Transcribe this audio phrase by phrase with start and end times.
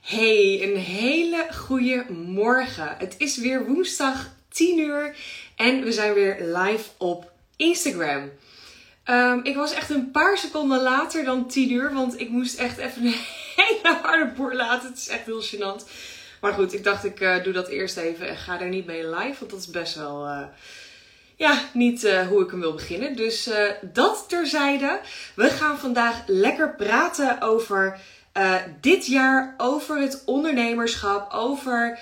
[0.00, 2.94] Hey, een hele goede morgen.
[2.98, 5.16] Het is weer woensdag 10 uur
[5.56, 8.30] en we zijn weer live op Instagram.
[9.04, 12.78] Ehm, ik was echt een paar seconden later dan 10 uur, want ik moest echt
[12.78, 13.14] even een
[13.56, 14.88] hele harde boer laten.
[14.88, 15.90] Het is echt heel gênant.
[16.40, 19.08] Maar goed, ik dacht ik uh, doe dat eerst even en ga er niet mee
[19.08, 20.26] live, want dat is best wel...
[20.26, 20.42] Uh,
[21.36, 23.16] ja, niet uh, hoe ik hem wil beginnen.
[23.16, 23.50] Dus
[23.82, 25.00] dat terzijde.
[25.34, 28.00] We gaan vandaag lekker praten over
[28.38, 31.98] uh, dit jaar over het ondernemerschap, over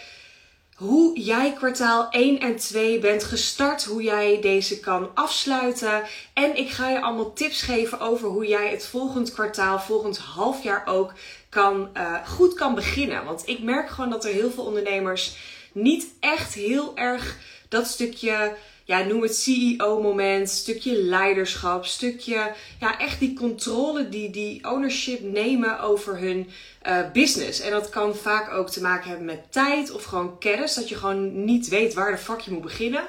[0.77, 6.03] hoe jij kwartaal 1 en 2 bent gestart, hoe jij deze kan afsluiten.
[6.33, 10.83] En ik ga je allemaal tips geven over hoe jij het volgend kwartaal, volgend halfjaar
[10.87, 11.13] ook
[11.49, 13.25] kan, uh, goed kan beginnen.
[13.25, 15.37] Want ik merk gewoon dat er heel veel ondernemers
[15.73, 17.37] niet echt heel erg
[17.69, 24.71] dat stukje ja, noem het CEO-moment, stukje leiderschap, stukje, ja, echt die controle, die, die
[24.71, 26.51] ownership nemen over hun
[26.87, 27.61] uh, business.
[27.61, 30.95] En dat kan vaak ook te maken hebben met tijd of gewoon kennis, dat je
[30.95, 33.05] gewoon niet weet waar de fuck je moet beginnen.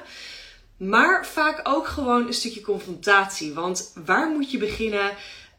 [0.76, 3.54] Maar vaak ook gewoon een stukje confrontatie.
[3.54, 5.10] Want waar moet je beginnen?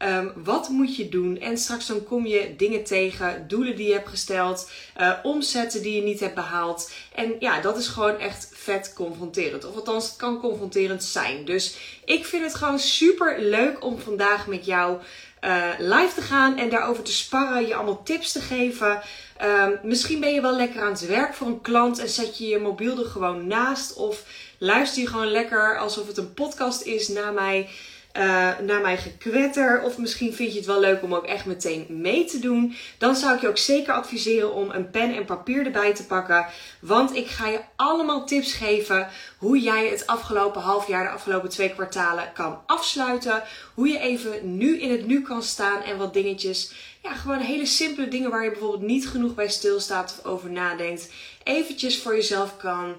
[0.02, 1.38] Um, wat moet je doen?
[1.38, 5.96] En straks dan kom je dingen tegen, doelen die je hebt gesteld, uh, omzetten die
[5.96, 6.90] je niet hebt behaald.
[7.14, 9.64] En ja, dat is gewoon echt vet confronterend.
[9.64, 11.44] Of althans, het kan confronterend zijn.
[11.44, 14.98] Dus ik vind het gewoon super leuk om vandaag met jou
[15.44, 19.00] uh, live te gaan en daarover te sparren, je allemaal tips te geven.
[19.42, 22.46] Um, misschien ben je wel lekker aan het werk voor een klant en zet je
[22.46, 23.94] je mobiel er gewoon naast.
[23.94, 24.24] Of
[24.58, 27.68] luister je gewoon lekker alsof het een podcast is naar mij
[28.16, 29.82] uh, naar mijn gekwetter.
[29.82, 32.74] Of misschien vind je het wel leuk om ook echt meteen mee te doen.
[32.98, 36.46] Dan zou ik je ook zeker adviseren om een pen en papier erbij te pakken.
[36.80, 41.48] Want ik ga je allemaal tips geven hoe jij het afgelopen half jaar, de afgelopen
[41.48, 43.42] twee kwartalen kan afsluiten.
[43.74, 46.72] Hoe je even nu in het nu kan staan en wat dingetjes.
[47.02, 51.10] Ja, gewoon hele simpele dingen waar je bijvoorbeeld niet genoeg bij stilstaat of over nadenkt.
[51.44, 52.96] Eventjes voor jezelf kan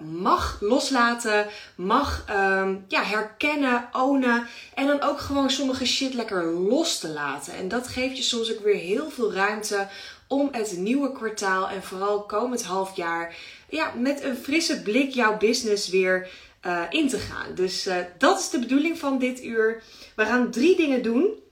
[0.00, 6.98] mag loslaten, mag um, ja, herkennen, ownen en dan ook gewoon sommige shit lekker los
[6.98, 7.54] te laten.
[7.54, 9.88] En dat geeft je soms ook weer heel veel ruimte
[10.26, 13.34] om het nieuwe kwartaal en vooral komend half jaar
[13.68, 16.28] ja, met een frisse blik jouw business weer
[16.66, 17.54] uh, in te gaan.
[17.54, 19.82] Dus uh, dat is de bedoeling van dit uur.
[20.16, 21.42] We gaan drie dingen doen.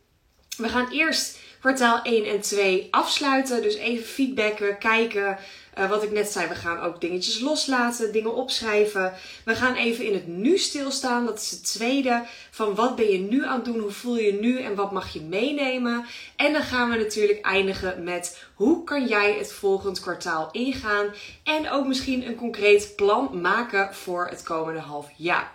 [0.56, 3.62] We gaan eerst kwartaal 1 en 2 afsluiten.
[3.62, 5.38] Dus even feedbacken, kijken
[5.78, 9.12] uh, wat ik net zei, we gaan ook dingetjes loslaten, dingen opschrijven.
[9.44, 11.26] We gaan even in het nu stilstaan.
[11.26, 12.22] Dat is het tweede.
[12.50, 13.78] Van wat ben je nu aan het doen?
[13.78, 14.60] Hoe voel je je nu?
[14.60, 16.04] En wat mag je meenemen?
[16.36, 21.06] En dan gaan we natuurlijk eindigen met hoe kan jij het volgend kwartaal ingaan?
[21.44, 25.52] En ook misschien een concreet plan maken voor het komende half jaar.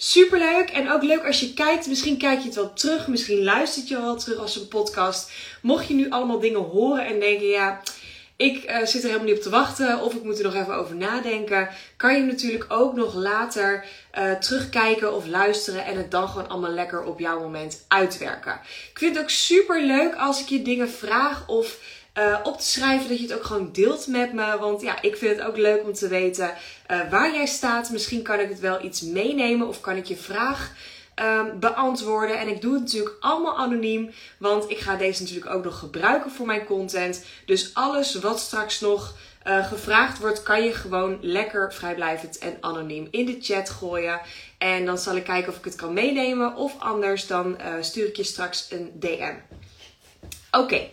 [0.00, 1.86] Superleuk en ook leuk als je kijkt.
[1.86, 5.30] Misschien kijk je het wel terug, misschien luistert je wel terug als een podcast.
[5.62, 7.82] Mocht je nu allemaal dingen horen en denken, ja,
[8.38, 10.74] ik uh, zit er helemaal niet op te wachten of ik moet er nog even
[10.74, 11.68] over nadenken.
[11.96, 13.84] Kan je natuurlijk ook nog later
[14.18, 18.60] uh, terugkijken of luisteren en het dan gewoon allemaal lekker op jouw moment uitwerken.
[18.90, 21.78] Ik vind het ook super leuk als ik je dingen vraag of
[22.18, 24.58] uh, op te schrijven dat je het ook gewoon deelt met me.
[24.58, 26.54] Want ja, ik vind het ook leuk om te weten
[27.10, 27.90] waar jij staat.
[27.90, 30.72] Misschien kan ik het wel iets meenemen of kan ik je vraag
[31.22, 32.38] um, beantwoorden.
[32.38, 36.30] En ik doe het natuurlijk allemaal anoniem, want ik ga deze natuurlijk ook nog gebruiken
[36.30, 37.24] voor mijn content.
[37.46, 39.14] Dus alles wat straks nog
[39.46, 44.20] uh, gevraagd wordt, kan je gewoon lekker vrijblijvend en anoniem in de chat gooien.
[44.58, 46.56] En dan zal ik kijken of ik het kan meenemen.
[46.56, 49.34] Of anders, dan uh, stuur ik je straks een DM.
[50.50, 50.88] Oké.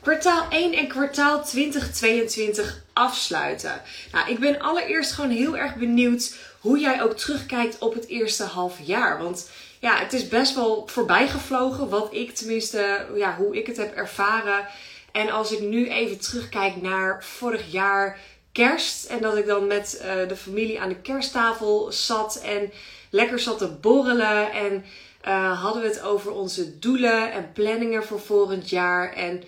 [0.00, 3.82] Kwartaal 1 en kwartaal 2022 afsluiten.
[4.12, 8.44] Nou, ik ben allereerst gewoon heel erg benieuwd hoe jij ook terugkijkt op het eerste
[8.44, 9.22] half jaar.
[9.22, 11.88] Want ja, het is best wel voorbijgevlogen.
[11.88, 14.66] Wat ik tenminste, ja, hoe ik het heb ervaren.
[15.12, 18.18] En als ik nu even terugkijk naar vorig jaar
[18.52, 19.04] kerst.
[19.04, 22.40] En dat ik dan met uh, de familie aan de kersttafel zat.
[22.44, 22.72] En
[23.10, 24.52] lekker zat te borrelen.
[24.52, 24.84] En
[25.26, 29.12] uh, hadden we het over onze doelen en planningen voor volgend jaar.
[29.12, 29.44] En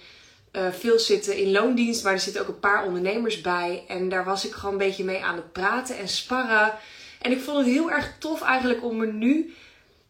[0.52, 3.84] uh, veel zitten in loondienst, maar er zitten ook een paar ondernemers bij.
[3.88, 6.72] En daar was ik gewoon een beetje mee aan het praten en sparren.
[7.20, 9.54] En ik vond het heel erg tof eigenlijk om er nu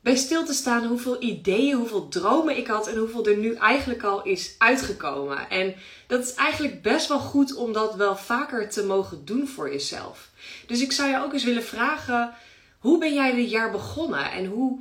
[0.01, 4.03] bij stil te staan hoeveel ideeën, hoeveel dromen ik had en hoeveel er nu eigenlijk
[4.03, 5.51] al is uitgekomen.
[5.51, 5.75] En
[6.07, 10.31] dat is eigenlijk best wel goed om dat wel vaker te mogen doen voor jezelf.
[10.67, 12.35] Dus ik zou je ook eens willen vragen:
[12.79, 14.79] hoe ben jij dit jaar begonnen en hoe,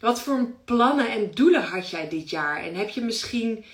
[0.00, 2.62] wat voor plannen en doelen had jij dit jaar?
[2.62, 3.64] En heb je misschien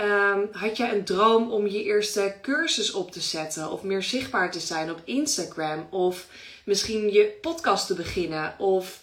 [0.00, 4.50] Um, had jij een droom om je eerste cursus op te zetten of meer zichtbaar
[4.50, 6.26] te zijn op Instagram of
[6.64, 9.02] misschien je podcast te beginnen of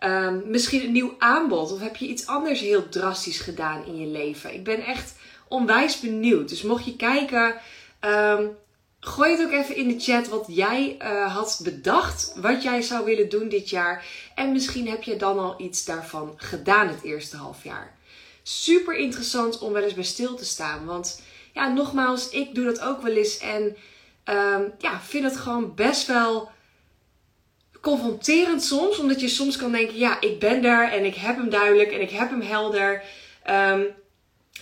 [0.00, 4.06] um, misschien een nieuw aanbod of heb je iets anders heel drastisch gedaan in je
[4.06, 4.54] leven?
[4.54, 5.14] Ik ben echt
[5.48, 6.48] onwijs benieuwd.
[6.48, 7.54] Dus mocht je kijken
[8.04, 8.46] Ehm,
[9.00, 13.04] gooi het ook even in de chat wat jij uh, had bedacht, wat jij zou
[13.04, 14.04] willen doen dit jaar.
[14.34, 17.96] En misschien heb je dan al iets daarvan gedaan het eerste half jaar.
[18.42, 20.84] Super interessant om wel eens bij stil te staan.
[20.84, 21.22] Want
[21.52, 23.38] ja, nogmaals, ik doe dat ook wel eens.
[23.38, 23.62] En
[24.24, 26.50] um, ja, vind het gewoon best wel
[27.84, 28.98] confronterend soms.
[28.98, 32.00] Omdat je soms kan denken, ja, ik ben daar en ik heb hem duidelijk en
[32.00, 33.02] ik heb hem helder.
[33.50, 33.86] Um,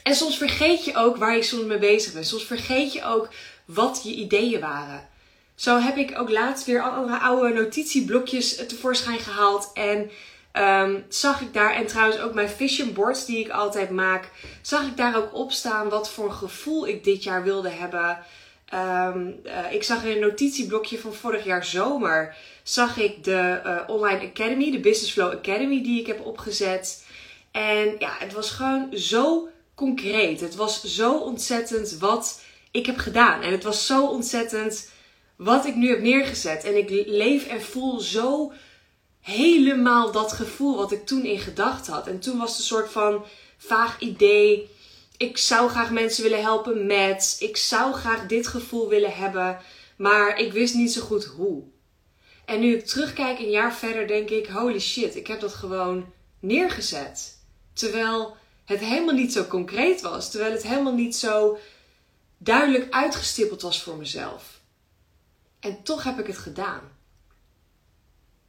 [0.02, 2.26] en soms vergeet je ook waar je soms mee bezig bent.
[2.26, 3.28] Soms vergeet je ook
[3.64, 5.08] wat je ideeën waren.
[5.54, 9.70] Zo heb ik ook laatst weer andere oude notitieblokjes tevoorschijn gehaald.
[9.74, 10.10] En
[10.52, 14.30] um, zag ik daar, en trouwens ook mijn vision boards die ik altijd maak,
[14.62, 18.18] zag ik daar ook op staan wat voor gevoel ik dit jaar wilde hebben.
[18.74, 23.80] Um, uh, ik zag in een notitieblokje van vorig jaar zomer, zag ik de uh,
[23.86, 27.06] Online Academy, de Business Flow Academy die ik heb opgezet.
[27.50, 30.40] En ja, het was gewoon zo concreet.
[30.40, 33.42] Het was zo ontzettend wat ik heb gedaan.
[33.42, 34.90] En het was zo ontzettend
[35.36, 36.64] wat ik nu heb neergezet.
[36.64, 38.52] En ik leef en voel zo
[39.20, 42.06] helemaal dat gevoel wat ik toen in gedachten had.
[42.06, 43.24] En toen was het een soort van
[43.56, 44.70] vaag idee.
[45.16, 47.36] Ik zou graag mensen willen helpen met.
[47.38, 49.58] Ik zou graag dit gevoel willen hebben.
[49.96, 51.62] Maar ik wist niet zo goed hoe.
[52.52, 56.12] En nu ik terugkijk een jaar verder, denk ik: holy shit, ik heb dat gewoon
[56.40, 57.38] neergezet.
[57.72, 60.30] Terwijl het helemaal niet zo concreet was.
[60.30, 61.58] Terwijl het helemaal niet zo
[62.38, 64.60] duidelijk uitgestippeld was voor mezelf.
[65.60, 66.80] En toch heb ik het gedaan.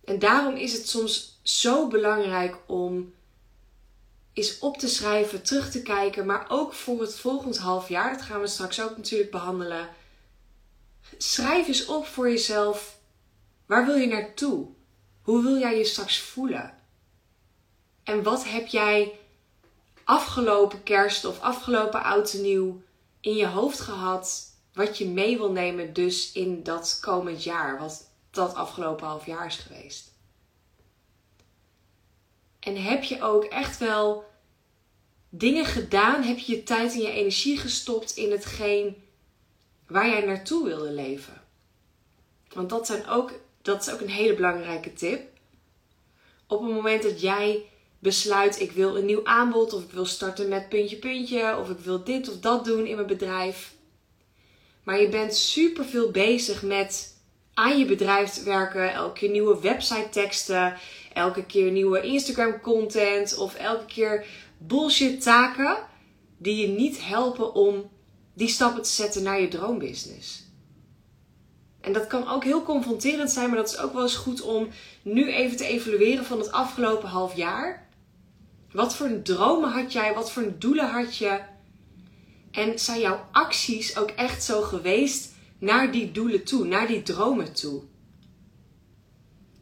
[0.04, 3.14] En daarom is het soms zo belangrijk om
[4.34, 8.22] eens op te schrijven, terug te kijken, maar ook voor het volgend half jaar, dat
[8.22, 9.90] gaan we straks ook natuurlijk behandelen.
[11.18, 13.02] Schrijf eens op voor jezelf,
[13.74, 14.68] waar wil je naartoe?
[15.22, 16.74] Hoe wil jij je straks voelen?
[18.04, 19.20] En wat heb jij
[20.04, 22.82] afgelopen kerst of afgelopen oud en nieuw
[23.20, 24.44] in je hoofd gehad
[24.74, 29.46] wat je mee wil nemen dus in dat komend jaar, wat dat afgelopen half jaar
[29.46, 30.12] is geweest?
[32.60, 34.26] En heb je ook echt wel
[35.30, 36.24] dingen gedaan?
[36.24, 39.04] Heb je je tijd en je energie gestopt in hetgeen
[39.88, 41.42] waar jij naartoe wilde leven?
[42.54, 43.32] Want dat, zijn ook,
[43.64, 45.22] dat is ook een hele belangrijke tip.
[46.48, 47.66] Op het moment dat jij
[48.00, 51.80] besluit ik wil een nieuw aanbod of ik wil starten met puntje puntje of ik
[51.80, 53.74] wil dit of dat doen in mijn bedrijf.
[54.84, 57.18] Maar je bent super veel bezig met
[57.54, 60.78] aan je bedrijf werken, elke keer nieuwe website teksten,
[61.14, 64.26] elke keer nieuwe Instagram content of elke keer
[64.58, 65.78] bullshit taken
[66.38, 67.92] die je niet helpen om
[68.34, 70.43] die stappen te zetten naar je droombusiness.
[71.84, 74.68] En dat kan ook heel confronterend zijn, maar dat is ook wel eens goed om
[75.02, 77.88] nu even te evalueren van het afgelopen half jaar.
[78.72, 80.14] Wat voor dromen had jij?
[80.14, 81.40] Wat voor doelen had je?
[82.52, 87.54] En zijn jouw acties ook echt zo geweest naar die doelen toe, naar die dromen
[87.54, 87.82] toe?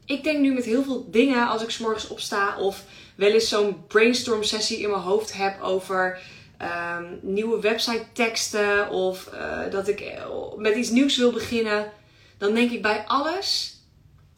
[0.05, 2.83] Ik denk nu met heel veel dingen als ik s'morgens opsta of
[3.15, 6.19] wel eens zo'n brainstorm sessie in mijn hoofd heb over
[6.61, 10.25] um, nieuwe website teksten of uh, dat ik eh,
[10.57, 11.91] met iets nieuws wil beginnen.
[12.41, 13.79] Dan denk ik bij alles,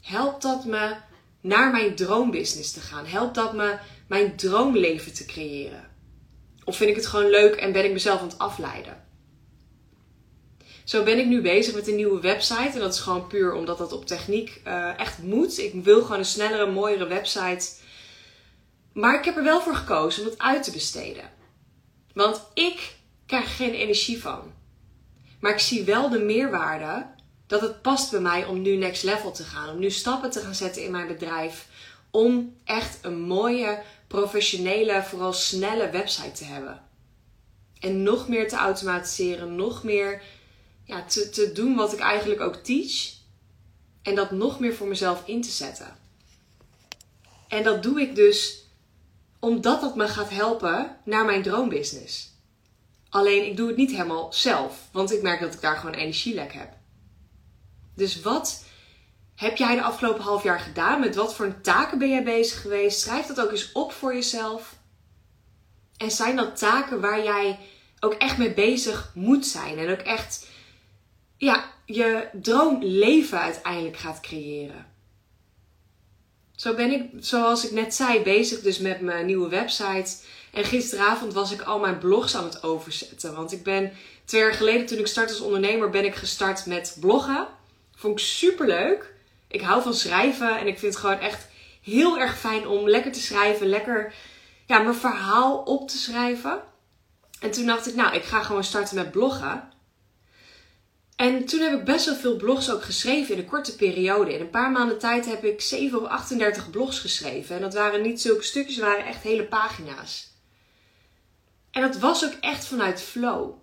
[0.01, 0.95] helpt dat me
[1.41, 3.05] naar mijn droombusiness te gaan?
[3.05, 3.77] Helpt dat me
[4.07, 5.89] mijn droomleven te creëren?
[6.63, 9.03] Of vind ik het gewoon leuk en ben ik mezelf aan het afleiden?
[10.83, 12.71] Zo ben ik nu bezig met een nieuwe website.
[12.73, 15.57] En dat is gewoon puur omdat dat op techniek uh, echt moet.
[15.57, 17.69] Ik wil gewoon een snellere, mooiere website.
[18.93, 21.29] Maar ik heb er wel voor gekozen om het uit te besteden.
[22.13, 24.53] Want ik krijg er geen energie van.
[25.39, 27.11] Maar ik zie wel de meerwaarde
[27.47, 29.69] dat het past bij mij om nu next level te gaan.
[29.69, 31.67] Om nu stappen te gaan zetten in mijn bedrijf.
[32.11, 36.81] Om echt een mooie, professionele, vooral snelle website te hebben.
[37.79, 40.21] En nog meer te automatiseren, nog meer
[40.83, 43.11] ja, te, te doen wat ik eigenlijk ook teach.
[44.01, 45.97] En dat nog meer voor mezelf in te zetten.
[47.47, 48.63] En dat doe ik dus
[49.39, 52.31] omdat dat me gaat helpen naar mijn droombusiness.
[53.09, 56.53] Alleen ik doe het niet helemaal zelf, want ik merk dat ik daar gewoon energielek
[56.53, 56.73] heb.
[57.95, 58.63] Dus wat
[59.35, 60.99] heb jij de afgelopen half jaar gedaan?
[60.99, 62.99] Met wat voor taken ben jij bezig geweest?
[62.99, 64.75] Schrijf dat ook eens op voor jezelf.
[65.97, 67.59] En zijn dat taken waar jij
[67.99, 70.47] ook echt mee bezig moet zijn en ook echt
[71.37, 74.91] ja, je droomleven uiteindelijk gaat creëren.
[76.55, 80.15] Zo ben ik, zoals ik net zei, bezig dus met mijn nieuwe website.
[80.51, 83.35] En gisteravond was ik al mijn blogs aan het overzetten.
[83.35, 83.91] Want ik ben
[84.25, 87.47] twee jaar geleden, toen ik startte als ondernemer, ben ik gestart met bloggen.
[88.03, 89.13] Vond ik super leuk.
[89.47, 91.47] Ik hou van schrijven en ik vind het gewoon echt
[91.81, 94.13] heel erg fijn om lekker te schrijven, lekker
[94.65, 96.61] ja, mijn verhaal op te schrijven.
[97.39, 99.69] En toen dacht ik, nou, ik ga gewoon starten met bloggen.
[101.15, 104.33] En toen heb ik best wel veel blogs ook geschreven in een korte periode.
[104.33, 107.55] In een paar maanden tijd heb ik 7 of 38 blogs geschreven.
[107.55, 110.31] En dat waren niet zulke stukjes, dat waren echt hele pagina's.
[111.71, 113.53] En dat was ook echt vanuit flow.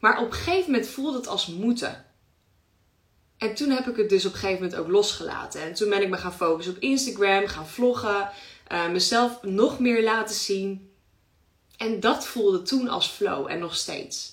[0.00, 2.03] Maar op een gegeven moment voelde het als moeten.
[3.44, 5.62] En toen heb ik het dus op een gegeven moment ook losgelaten.
[5.62, 8.30] En toen ben ik me gaan focussen op Instagram, gaan vloggen,
[8.72, 10.92] uh, mezelf nog meer laten zien.
[11.76, 14.32] En dat voelde toen als flow en nog steeds.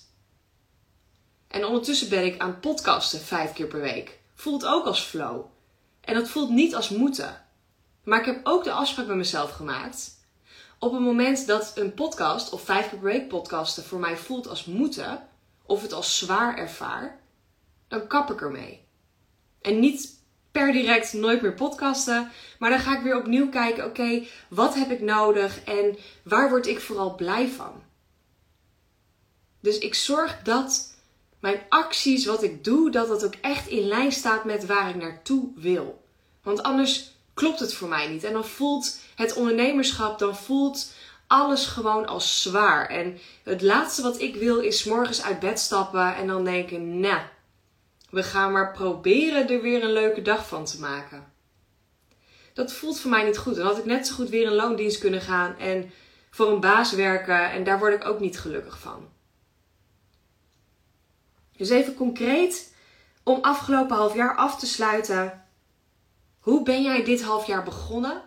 [1.47, 4.19] En ondertussen ben ik aan podcasten vijf keer per week.
[4.35, 5.45] Voelt ook als flow.
[6.01, 7.45] En dat voelt niet als moeten.
[8.03, 10.11] Maar ik heb ook de afspraak met mezelf gemaakt.
[10.79, 14.47] Op het moment dat een podcast of vijf keer per week podcasten voor mij voelt
[14.47, 15.27] als moeten,
[15.65, 17.19] of het als zwaar ervaar,
[17.87, 18.80] dan kap ik ermee.
[19.61, 20.19] En niet
[20.51, 24.91] per direct nooit meer podcasten, maar dan ga ik weer opnieuw kijken: oké, wat heb
[24.91, 27.83] ik nodig en waar word ik vooral blij van?
[29.59, 30.95] Dus ik zorg dat
[31.39, 34.95] mijn acties, wat ik doe, dat dat ook echt in lijn staat met waar ik
[34.95, 36.03] naartoe wil.
[36.43, 38.23] Want anders klopt het voor mij niet.
[38.23, 40.93] En dan voelt het ondernemerschap, dan voelt
[41.27, 42.89] alles gewoon als zwaar.
[42.89, 47.21] En het laatste wat ik wil is morgens uit bed stappen en dan denken, nou,
[48.11, 51.33] we gaan maar proberen er weer een leuke dag van te maken.
[52.53, 53.55] Dat voelt voor mij niet goed.
[53.55, 55.91] Dan had ik net zo goed weer in loondienst kunnen gaan en
[56.29, 59.09] voor een baas werken en daar word ik ook niet gelukkig van.
[61.57, 62.75] Dus even concreet
[63.23, 65.45] om afgelopen half jaar af te sluiten.
[66.39, 68.21] Hoe ben jij dit half jaar begonnen?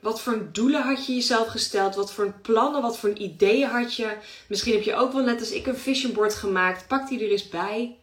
[0.00, 1.94] Wat voor doelen had je jezelf gesteld?
[1.94, 4.16] Wat voor plannen, wat voor ideeën had je?
[4.48, 6.86] Misschien heb je ook wel net als ik een vision board gemaakt.
[6.86, 7.98] Pak die er eens bij.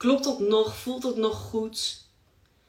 [0.00, 0.76] Klopt dat nog?
[0.76, 2.04] Voelt dat nog goed?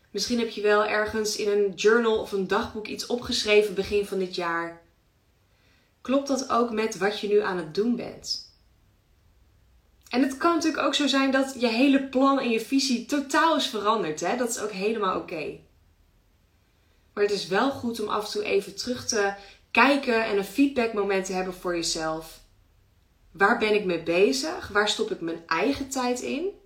[0.10, 4.20] Misschien heb je wel ergens in een journal of een dagboek iets opgeschreven begin van
[4.20, 4.82] dit jaar.
[6.02, 8.54] Klopt dat ook met wat je nu aan het doen bent?
[10.10, 13.56] En het kan natuurlijk ook zo zijn dat je hele plan en je visie totaal
[13.56, 14.20] is veranderd.
[14.20, 14.38] Hè?
[14.38, 15.60] Dat is ook helemaal oké.
[17.14, 19.34] Maar het is wel goed om af en toe even terug te
[19.72, 22.40] kijken en een feedbackmoment te hebben voor jezelf.
[23.32, 24.68] Waar ben ik mee bezig?
[24.68, 26.60] Waar stop ik mijn eigen tijd in?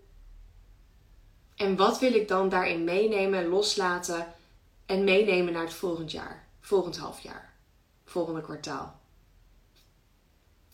[1.56, 4.34] En wat wil ik dan daarin meenemen, loslaten
[4.86, 7.54] en meenemen naar het volgend jaar, volgend halfjaar,
[8.06, 9.00] volgende kwartaal?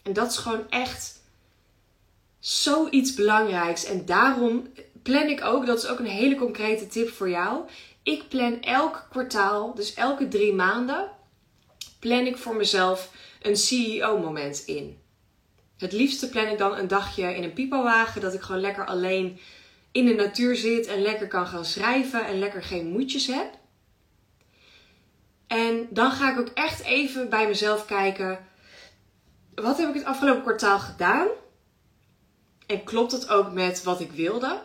[0.02, 1.22] En dat is gewoon echt
[2.40, 3.86] zoiets belangrijks.
[3.86, 4.68] En daarom
[5.02, 7.62] plan ik ook, dat is ook een hele concrete tip voor jou.
[8.04, 11.12] Ik plan elk kwartaal, dus elke drie maanden,
[12.00, 13.12] plan ik voor mezelf
[13.42, 15.00] een CEO-moment in.
[15.78, 19.40] Het liefste plan ik dan een dagje in een pipowagen, dat ik gewoon lekker alleen
[19.92, 23.60] in de natuur zit en lekker kan gaan schrijven en lekker geen moedjes heb.
[25.48, 28.40] En dan ga ik ook echt even bij mezelf kijken:
[29.56, 31.28] wat heb ik het afgelopen kwartaal gedaan?
[32.68, 34.62] En klopt dat ook met wat ik wilde?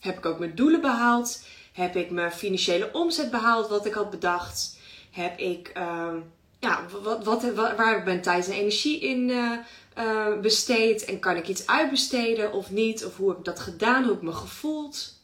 [0.00, 1.44] Heb ik ook mijn doelen behaald?
[1.72, 4.78] Heb ik mijn financiële omzet behaald wat ik had bedacht?
[5.10, 6.14] Heb ik, uh,
[6.58, 9.58] ja, wat, wat, waar heb ik mijn tijd en energie in uh,
[9.98, 11.04] uh, besteed?
[11.04, 13.04] En kan ik iets uitbesteden of niet?
[13.04, 14.02] Of hoe heb ik dat gedaan?
[14.02, 15.18] Hoe heb ik me gevoeld?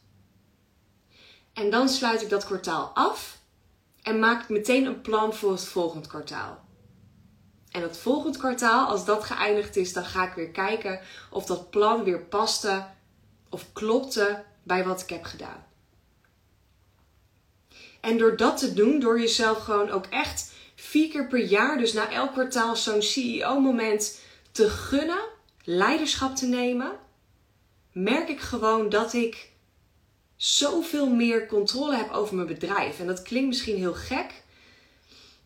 [1.53, 3.37] En dan sluit ik dat kwartaal af
[4.01, 6.65] en maak ik meteen een plan voor het volgende kwartaal.
[7.71, 10.99] En het volgend kwartaal, als dat geëindigd is, dan ga ik weer kijken
[11.31, 12.85] of dat plan weer paste
[13.49, 15.65] of klopte bij wat ik heb gedaan.
[18.01, 21.93] En door dat te doen, door jezelf gewoon ook echt vier keer per jaar, dus
[21.93, 24.19] na elk kwartaal, zo'n CEO-moment
[24.57, 25.23] te gunnen,
[25.63, 26.91] leiderschap te nemen,
[27.91, 29.51] merk ik gewoon dat ik
[30.35, 32.99] zoveel meer controle heb over mijn bedrijf.
[32.99, 34.43] En dat klinkt misschien heel gek,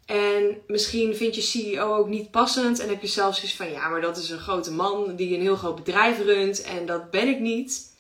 [0.05, 3.89] en misschien vind je CEO ook niet passend en heb je zelfs zoiets van ja,
[3.89, 7.27] maar dat is een grote man die een heel groot bedrijf runt en dat ben
[7.27, 7.95] ik niet.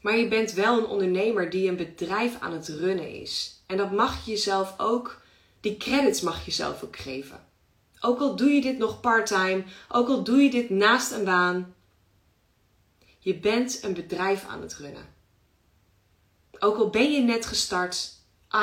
[0.00, 3.62] Maar je bent wel een ondernemer die een bedrijf aan het runnen is.
[3.66, 5.20] En dat mag je jezelf ook,
[5.60, 7.44] die credits mag je zelf ook geven.
[8.00, 11.74] Ook al doe je dit nog part-time, ook al doe je dit naast een baan.
[13.18, 15.14] Je bent een bedrijf aan het runnen.
[16.58, 18.12] Ook al ben je net gestart,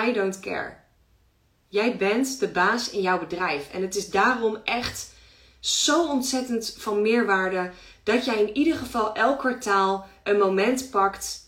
[0.05, 0.81] I don't care.
[1.67, 3.69] Jij bent de baas in jouw bedrijf.
[3.71, 5.11] En het is daarom echt
[5.59, 7.71] zo ontzettend van meerwaarde
[8.03, 11.43] dat jij in ieder geval elk kwartaal een moment pakt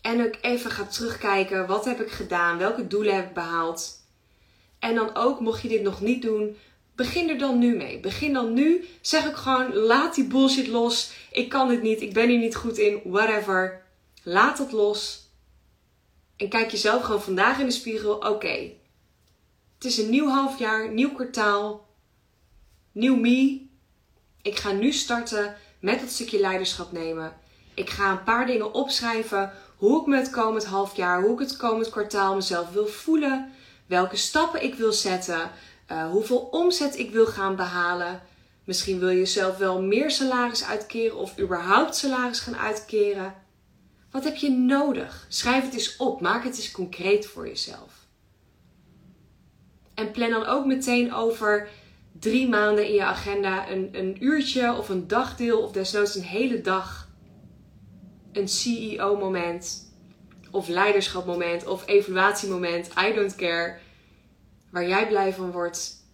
[0.00, 1.66] en ook even gaat terugkijken.
[1.66, 2.58] Wat heb ik gedaan?
[2.58, 4.04] Welke doelen heb ik behaald?
[4.78, 6.56] En dan ook, mocht je dit nog niet doen,
[6.96, 8.00] begin er dan nu mee.
[8.00, 8.84] Begin dan nu.
[9.00, 11.12] Zeg ook gewoon, laat die bullshit los.
[11.32, 12.00] Ik kan dit niet.
[12.00, 13.00] Ik ben hier niet goed in.
[13.04, 13.82] Whatever.
[14.22, 15.26] Laat het los.
[16.36, 18.14] En kijk jezelf gewoon vandaag in de spiegel.
[18.14, 18.72] Oké,
[19.74, 21.86] het is een nieuw halfjaar, nieuw kwartaal,
[22.92, 23.66] nieuw me.
[24.42, 27.36] Ik ga nu starten met dat stukje leiderschap nemen.
[27.74, 29.52] Ik ga een paar dingen opschrijven.
[29.76, 33.52] Hoe ik me het komend half jaar, hoe ik het komend kwartaal mezelf wil voelen.
[33.86, 35.50] Welke stappen ik wil zetten.
[35.92, 38.22] Uh, hoeveel omzet ik wil gaan behalen.
[38.64, 43.34] Misschien wil je zelf wel meer salaris uitkeren of überhaupt salaris gaan uitkeren.
[44.10, 45.26] Wat heb je nodig?
[45.28, 46.20] Schrijf het eens op.
[46.20, 48.06] Maak het eens concreet voor jezelf.
[49.94, 51.68] En plan dan ook meteen over
[52.12, 56.60] drie maanden in je agenda een, een uurtje of een dagdeel of desnoods een hele
[56.60, 57.08] dag
[58.32, 59.94] een CEO-moment
[60.50, 63.78] of leiderschapmoment of evaluatiemoment, I don't care,
[64.76, 66.06] waar jij blij van wordt,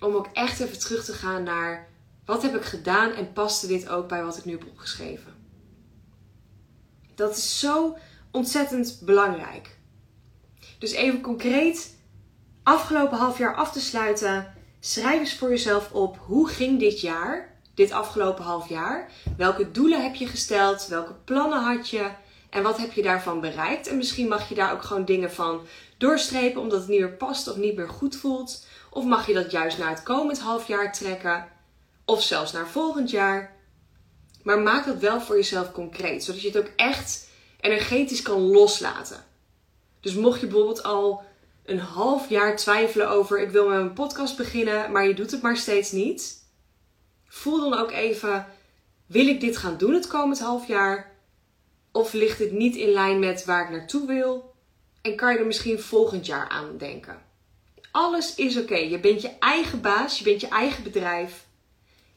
[0.00, 1.88] om ook echt even terug te gaan naar
[2.24, 5.34] wat heb ik gedaan en paste dit ook bij wat ik nu heb opgeschreven.
[7.14, 7.96] Dat is zo
[8.30, 9.78] ontzettend belangrijk.
[10.78, 11.96] Dus even concreet,
[12.62, 14.54] afgelopen half jaar af te sluiten.
[14.80, 19.10] Schrijf eens voor jezelf op hoe ging dit jaar, dit afgelopen half jaar?
[19.36, 20.86] Welke doelen heb je gesteld?
[20.86, 22.10] Welke plannen had je?
[22.50, 23.88] En wat heb je daarvan bereikt?
[23.88, 25.66] En misschien mag je daar ook gewoon dingen van
[26.04, 28.66] doorstrepen omdat het niet meer past of niet meer goed voelt.
[28.90, 31.48] Of mag je dat juist naar het komend half jaar trekken?
[32.04, 33.56] Of zelfs naar volgend jaar.
[34.42, 37.28] Maar maak dat wel voor jezelf concreet, zodat je het ook echt
[37.60, 39.24] energetisch kan loslaten.
[40.00, 41.22] Dus mocht je bijvoorbeeld al
[41.64, 45.42] een half jaar twijfelen over ik wil met een podcast beginnen, maar je doet het
[45.42, 46.42] maar steeds niet.
[47.26, 48.46] Voel dan ook even,
[49.06, 51.12] wil ik dit gaan doen het komend half jaar?
[51.92, 54.53] Of ligt het niet in lijn met waar ik naartoe wil?
[55.04, 57.22] En kan je er misschien volgend jaar aan denken?
[57.90, 58.76] Alles is oké.
[58.76, 61.46] Je bent je eigen baas, je bent je eigen bedrijf.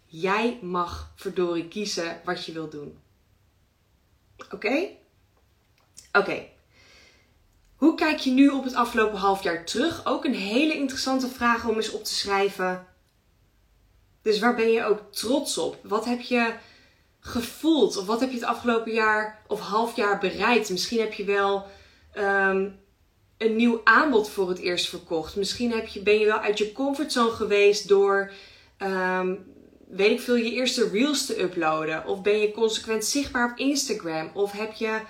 [0.06, 3.00] Jij mag verdorie kiezen wat je wil doen.
[4.52, 4.88] Oké?
[6.12, 6.46] Oké.
[7.76, 10.06] Hoe kijk je nu op het afgelopen half jaar terug?
[10.06, 12.88] Ook een hele interessante vraag om eens op te schrijven.
[14.22, 15.80] Dus waar ben je ook trots op?
[15.84, 16.54] Wat heb je
[17.20, 17.98] gevoeld?
[17.98, 20.70] Of wat heb je het afgelopen jaar of half jaar bereikt?
[20.70, 21.66] Misschien heb je wel
[22.18, 22.80] um,
[23.38, 25.36] een nieuw aanbod voor het eerst verkocht.
[25.36, 28.32] Misschien heb je, ben je wel uit je comfortzone geweest door,
[28.78, 29.46] um,
[29.88, 32.06] weet ik veel, je eerste reels te uploaden.
[32.06, 34.32] Of ben je consequent zichtbaar op Instagram.
[34.34, 35.02] Of heb je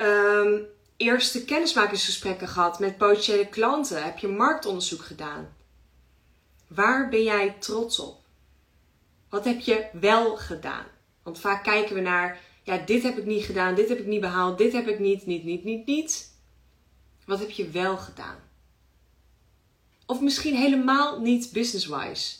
[0.00, 4.02] um, eerste kennismakingsgesprekken gehad met potentiële klanten?
[4.02, 5.56] Heb je marktonderzoek gedaan?
[6.66, 8.20] Waar ben jij trots op?
[9.28, 10.84] Wat heb je wel gedaan?
[11.22, 14.20] Want vaak kijken we naar, ja, dit heb ik niet gedaan, dit heb ik niet
[14.20, 16.31] behaald, dit heb ik niet, niet, niet, niet, niet.
[17.24, 18.38] Wat heb je wel gedaan?
[20.06, 22.36] Of misschien helemaal niet business-wise.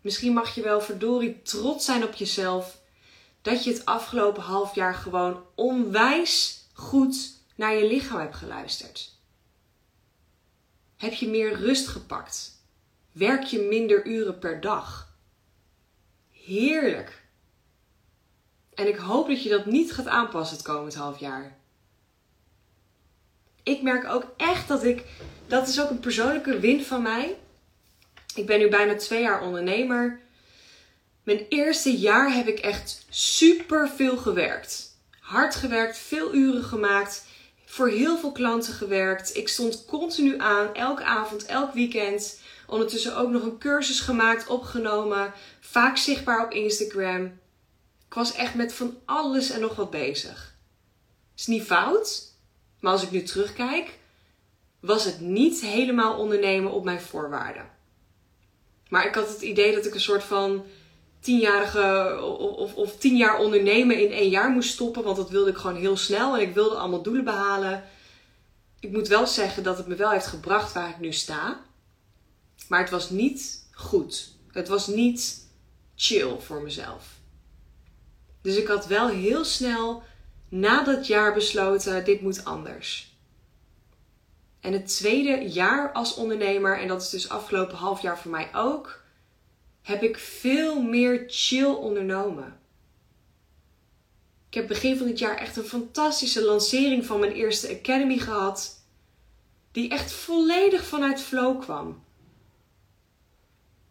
[0.00, 2.80] Misschien mag je wel verdorie trots zijn op jezelf
[3.42, 9.16] dat je het afgelopen half jaar gewoon onwijs goed naar je lichaam hebt geluisterd.
[10.96, 12.62] Heb je meer rust gepakt?
[13.12, 15.16] Werk je minder uren per dag?
[16.30, 17.22] Heerlijk.
[18.74, 21.58] En ik hoop dat je dat niet gaat aanpassen het komend half jaar
[23.62, 25.04] ik merk ook echt dat ik,
[25.46, 27.36] dat is ook een persoonlijke win van mij.
[28.34, 30.20] Ik ben nu bijna twee jaar ondernemer.
[31.22, 34.96] Mijn eerste jaar heb ik echt super veel gewerkt.
[35.20, 37.26] Hard gewerkt, veel uren gemaakt,
[37.64, 39.36] voor heel veel klanten gewerkt.
[39.36, 42.40] Ik stond continu aan, elke avond, elk weekend.
[42.66, 47.24] Ondertussen ook nog een cursus gemaakt, opgenomen, vaak zichtbaar op Instagram.
[48.06, 50.54] Ik was echt met van alles en nog wat bezig.
[51.36, 52.27] Is niet fout,
[52.80, 53.98] maar als ik nu terugkijk,
[54.80, 57.70] was het niet helemaal ondernemen op mijn voorwaarden.
[58.88, 60.64] Maar ik had het idee dat ik een soort van
[61.20, 62.18] tienjarige
[62.56, 65.02] of, of, tien jaar ondernemen in één jaar moest stoppen.
[65.02, 67.84] Want dat wilde ik gewoon heel snel en ik wilde allemaal doelen behalen.
[68.80, 71.60] Ik moet wel zeggen dat het me wel heeft gebracht waar ik nu sta.
[72.68, 74.32] Maar het was niet goed.
[74.52, 75.46] Het was niet
[75.94, 77.16] chill voor mezelf.
[78.42, 80.02] Dus ik had wel heel snel
[80.48, 83.16] na dat jaar besloten: dit moet anders.
[84.60, 88.54] En het tweede jaar als ondernemer, en dat is dus afgelopen half jaar voor mij
[88.54, 89.02] ook,
[89.82, 92.60] heb ik veel meer chill ondernomen.
[94.48, 98.84] Ik heb begin van dit jaar echt een fantastische lancering van mijn eerste Academy gehad,
[99.72, 102.04] die echt volledig vanuit flow kwam.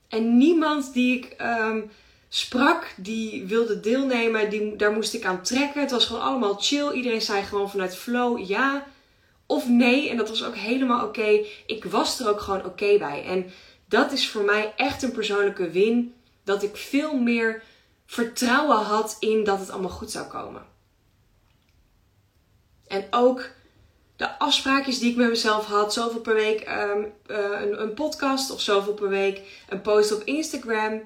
[0.08, 1.92] En niemand die ik um,
[2.30, 5.82] sprak, die wilde deelnemen, die, daar moest ik aan trekken.
[5.82, 6.92] Het was gewoon allemaal chill.
[6.92, 8.88] Iedereen zei gewoon vanuit flow ja
[9.46, 10.10] of nee.
[10.10, 11.46] En dat was ook helemaal oké.
[11.66, 13.26] Ik was er ook gewoon oké bij.
[13.26, 13.52] En
[13.86, 16.14] dat is voor mij echt een persoonlijke win.
[16.44, 17.64] Dat ik veel meer
[18.06, 20.66] vertrouwen had in dat het allemaal goed zou komen.
[22.88, 23.50] En ook
[24.16, 25.94] de afspraakjes die ik met mezelf had.
[25.94, 31.02] Zoveel per week um, een, een podcast of zoveel per week een post op Instagram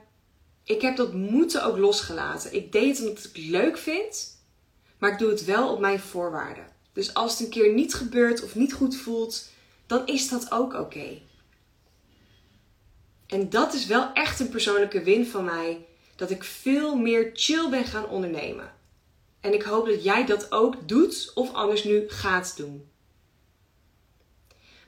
[0.63, 2.53] Ik heb dat moeten ook losgelaten.
[2.53, 4.37] Ik deed het omdat ik het leuk vind,
[4.97, 6.67] maar ik doe het wel op mijn voorwaarden.
[6.93, 9.49] Dus als het een keer niet gebeurt of niet goed voelt,
[9.87, 11.21] dan is dat ook oké.
[13.27, 17.69] En dat is wel echt een persoonlijke win van mij, dat ik veel meer chill
[17.69, 18.73] ben gaan ondernemen.
[19.39, 22.90] En ik hoop dat jij dat ook doet of anders nu gaat doen.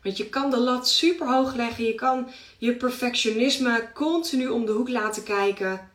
[0.03, 1.83] Want je kan de lat super hoog leggen.
[1.83, 5.91] Je kan je perfectionisme continu om de hoek laten kijken.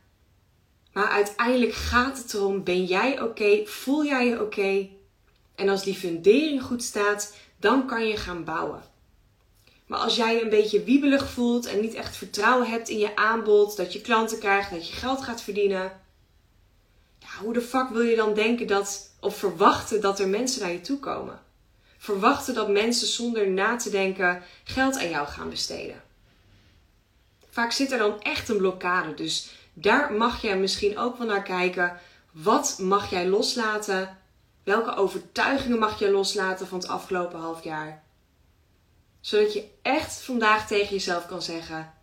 [0.92, 3.66] Maar uiteindelijk gaat het erom: ben jij oké?
[3.66, 4.88] Voel jij je oké?
[5.54, 8.82] En als die fundering goed staat, dan kan je gaan bouwen.
[9.86, 13.16] Maar als jij je een beetje wiebelig voelt en niet echt vertrouwen hebt in je
[13.16, 16.00] aanbod, dat je klanten krijgt, dat je geld gaat verdienen.
[17.18, 20.72] Ja, hoe de fuck wil je dan denken dat, of verwachten dat er mensen naar
[20.72, 21.40] je toe komen?
[21.98, 26.02] Verwachten dat mensen zonder na te denken geld aan jou gaan besteden.
[27.50, 31.42] Vaak zit er dan echt een blokkade, dus daar mag jij misschien ook wel naar
[31.42, 32.00] kijken.
[32.32, 34.18] Wat mag jij loslaten?
[34.62, 38.02] Welke overtuigingen mag je loslaten van het afgelopen half jaar?
[39.20, 41.94] Zodat je echt vandaag tegen jezelf kan zeggen: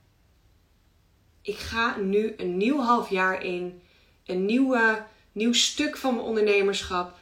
[1.42, 3.82] Ik ga nu een nieuw half jaar in,
[4.26, 7.18] een nieuwe, nieuw stuk van mijn ondernemerschap.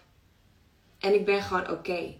[0.99, 2.15] En ik ben gewoon oké.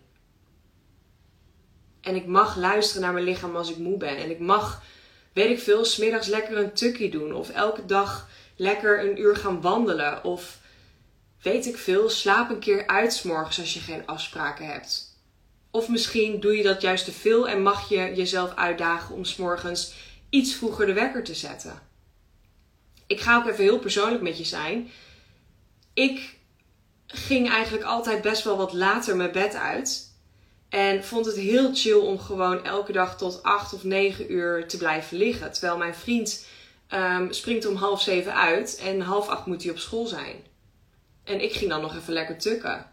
[2.04, 4.18] En ik mag luisteren naar mijn lichaam als ik moe ben.
[4.18, 4.84] En ik mag,
[5.34, 7.34] weet ik veel, smiddags lekker een tukkie doen.
[7.34, 10.24] Of elke dag lekker een uur gaan wandelen.
[10.24, 10.60] Of
[11.42, 15.18] weet ik veel, slaap een keer uit morgens als je geen afspraken hebt.
[15.72, 19.94] Of misschien doe je dat juist te veel en mag je jezelf uitdagen om s'morgens
[20.30, 21.82] iets vroeger de wekker te zetten.
[23.08, 24.90] Ik ga ook even heel persoonlijk met je zijn.
[25.94, 26.38] Ik
[27.08, 30.13] ging eigenlijk altijd best wel wat later mijn bed uit.
[30.74, 34.78] En vond het heel chill om gewoon elke dag tot 8 of 9 uur te
[34.78, 35.52] blijven liggen.
[35.52, 36.46] Terwijl mijn vriend
[36.94, 40.36] um, springt om half zeven uit en half acht moet hij op school zijn.
[41.24, 42.92] En ik ging dan nog even lekker tukken.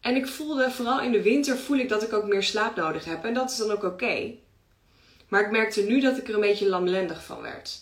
[0.00, 3.04] En ik voelde, vooral in de winter, voel ik dat ik ook meer slaap nodig
[3.04, 3.24] heb.
[3.24, 4.34] En dat is dan ook oké.
[5.28, 7.80] Maar ik merkte nu dat ik er een beetje lamlendig van werd.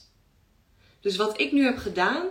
[1.01, 2.27] Dus wat ik nu heb gedaan,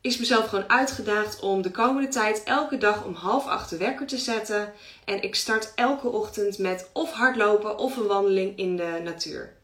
[0.00, 4.06] is mezelf gewoon uitgedaagd om de komende tijd elke dag om half acht de wekker
[4.06, 4.72] te zetten.
[5.04, 9.56] En ik start elke ochtend met of hardlopen of een wandeling in de natuur.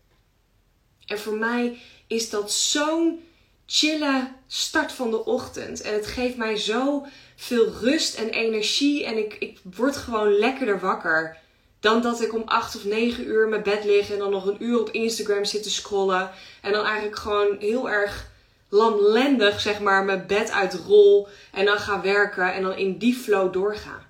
[1.06, 3.24] En voor mij is dat zo'n
[3.66, 5.80] chille start van de ochtend.
[5.80, 9.04] En het geeft mij zo veel rust en energie.
[9.04, 11.36] En ik, ik word gewoon lekkerder wakker.
[11.80, 14.62] Dan dat ik om acht of negen uur mijn bed lig en dan nog een
[14.64, 16.30] uur op Instagram zit te scrollen.
[16.62, 18.34] En dan eigenlijk gewoon heel erg
[18.68, 21.28] lamlendig, zeg maar, mijn bed uitrol.
[21.52, 24.06] En dan ga werken en dan in die flow doorga.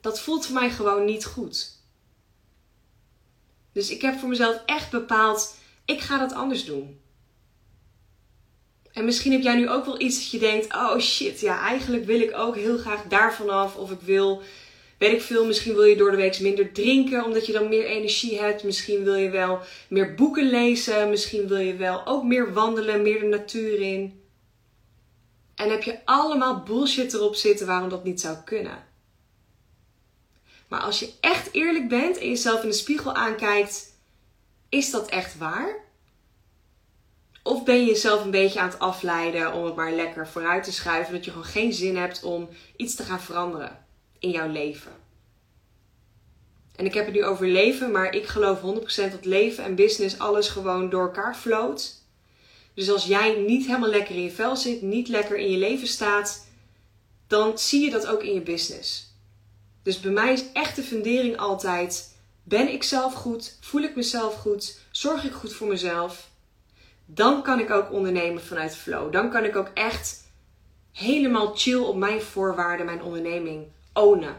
[0.00, 1.74] Dat voelt voor mij gewoon niet goed.
[3.72, 7.00] Dus ik heb voor mezelf echt bepaald, ik ga dat anders doen.
[8.96, 12.04] En misschien heb jij nu ook wel iets dat je denkt: oh shit, ja, eigenlijk
[12.04, 13.76] wil ik ook heel graag daarvan af.
[13.76, 14.42] Of ik wil,
[14.98, 17.84] weet ik veel, misschien wil je door de week minder drinken omdat je dan meer
[17.84, 18.62] energie hebt.
[18.62, 21.10] Misschien wil je wel meer boeken lezen.
[21.10, 24.20] Misschien wil je wel ook meer wandelen, meer de natuur in.
[25.54, 28.84] En heb je allemaal bullshit erop zitten waarom dat niet zou kunnen.
[30.68, 33.94] Maar als je echt eerlijk bent en jezelf in de spiegel aankijkt,
[34.68, 35.84] is dat echt waar?
[37.42, 40.72] Of ben je jezelf een beetje aan het afleiden om het maar lekker vooruit te
[40.72, 43.85] schuiven, dat je gewoon geen zin hebt om iets te gaan veranderen
[44.18, 44.92] in jouw leven?
[46.76, 50.18] En ik heb het nu over leven, maar ik geloof 100% dat leven en business
[50.18, 51.94] alles gewoon door elkaar floot.
[52.74, 55.88] Dus als jij niet helemaal lekker in je vel zit, niet lekker in je leven
[55.88, 56.46] staat,
[57.26, 59.14] dan zie je dat ook in je business.
[59.82, 63.56] Dus bij mij is echt de fundering altijd: ben ik zelf goed?
[63.60, 64.78] Voel ik mezelf goed?
[64.90, 66.28] Zorg ik goed voor mezelf?
[67.06, 69.12] dan kan ik ook ondernemen vanuit flow.
[69.12, 70.24] Dan kan ik ook echt
[70.92, 74.36] helemaal chill op mijn voorwaarden mijn onderneming ownen.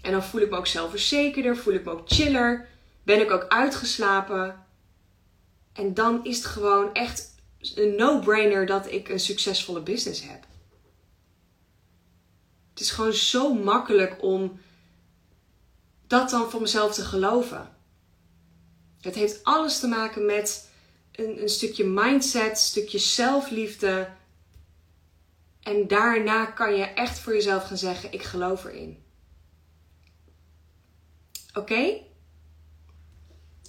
[0.00, 2.68] En dan voel ik me ook zelfverzekerder, voel ik me ook chiller,
[3.02, 4.66] ben ik ook uitgeslapen.
[5.72, 7.34] En dan is het gewoon echt
[7.74, 10.46] een no-brainer dat ik een succesvolle business heb.
[12.70, 14.60] Het is gewoon zo makkelijk om
[16.06, 17.74] dat dan voor mezelf te geloven.
[19.00, 20.70] Het heeft alles te maken met
[21.12, 24.08] een, een stukje mindset, een stukje zelfliefde.
[25.66, 29.04] En daarna kan je echt voor jezelf gaan zeggen: Ik geloof erin.
[31.54, 32.00] Oké?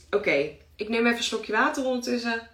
[0.09, 2.47] Oké, ik neem even een slokje water ondertussen.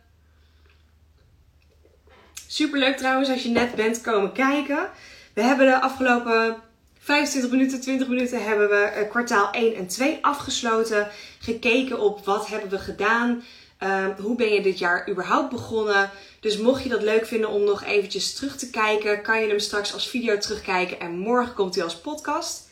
[2.47, 4.89] Super leuk trouwens als je net bent komen kijken.
[5.33, 6.61] We hebben de afgelopen
[6.99, 11.07] 25 minuten, 20 minuten hebben we eh, kwartaal 1 en 2 afgesloten.
[11.39, 13.43] Gekeken op wat hebben we gedaan.
[13.79, 16.11] Um, hoe ben je dit jaar überhaupt begonnen?
[16.43, 19.59] Dus mocht je dat leuk vinden om nog eventjes terug te kijken, kan je hem
[19.59, 22.69] straks als video terugkijken en morgen komt hij als podcast.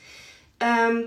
[0.58, 1.02] Ehm,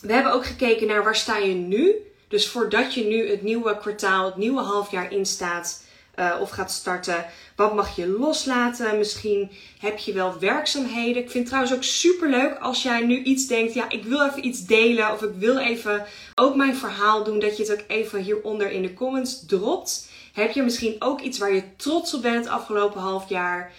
[0.00, 1.94] we hebben ook gekeken naar waar sta je nu.
[2.28, 5.84] Dus voordat je nu het nieuwe kwartaal, het nieuwe halfjaar instaat
[6.16, 7.26] uh, of gaat starten,
[7.56, 8.98] wat mag je loslaten?
[8.98, 11.22] Misschien heb je wel werkzaamheden.
[11.22, 14.26] Ik vind het trouwens ook super leuk als jij nu iets denkt, ja, ik wil
[14.26, 17.84] even iets delen of ik wil even ook mijn verhaal doen, dat je het ook
[17.88, 20.08] even hieronder in de comments dropt.
[20.32, 23.72] Heb je misschien ook iets waar je trots op bent het afgelopen half jaar?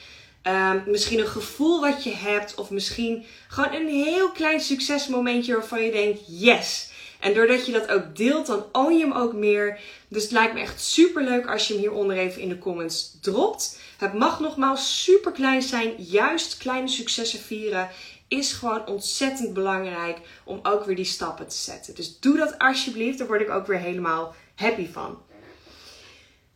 [0.43, 5.83] Um, misschien een gevoel wat je hebt, of misschien gewoon een heel klein succesmomentje waarvan
[5.83, 6.89] je denkt: yes.
[7.19, 9.79] En doordat je dat ook deelt, dan own je hem ook meer.
[10.07, 13.17] Dus het lijkt me echt super leuk als je hem hieronder even in de comments
[13.21, 13.79] dropt.
[13.97, 15.93] Het mag nogmaals super klein zijn.
[15.97, 17.89] Juist kleine successen vieren
[18.27, 21.95] is gewoon ontzettend belangrijk om ook weer die stappen te zetten.
[21.95, 23.17] Dus doe dat alsjeblieft.
[23.17, 25.17] Daar word ik ook weer helemaal happy van.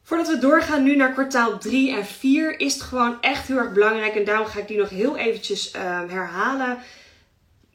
[0.05, 3.73] Voordat we doorgaan nu naar kwartaal 3 en 4 is het gewoon echt heel erg
[3.73, 4.15] belangrijk.
[4.15, 6.77] En daarom ga ik die nog heel eventjes uh, herhalen.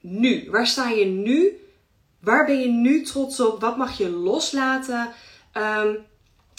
[0.00, 1.60] Nu, waar sta je nu?
[2.20, 3.60] Waar ben je nu trots op?
[3.60, 5.12] Wat mag je loslaten?
[5.54, 5.96] Um,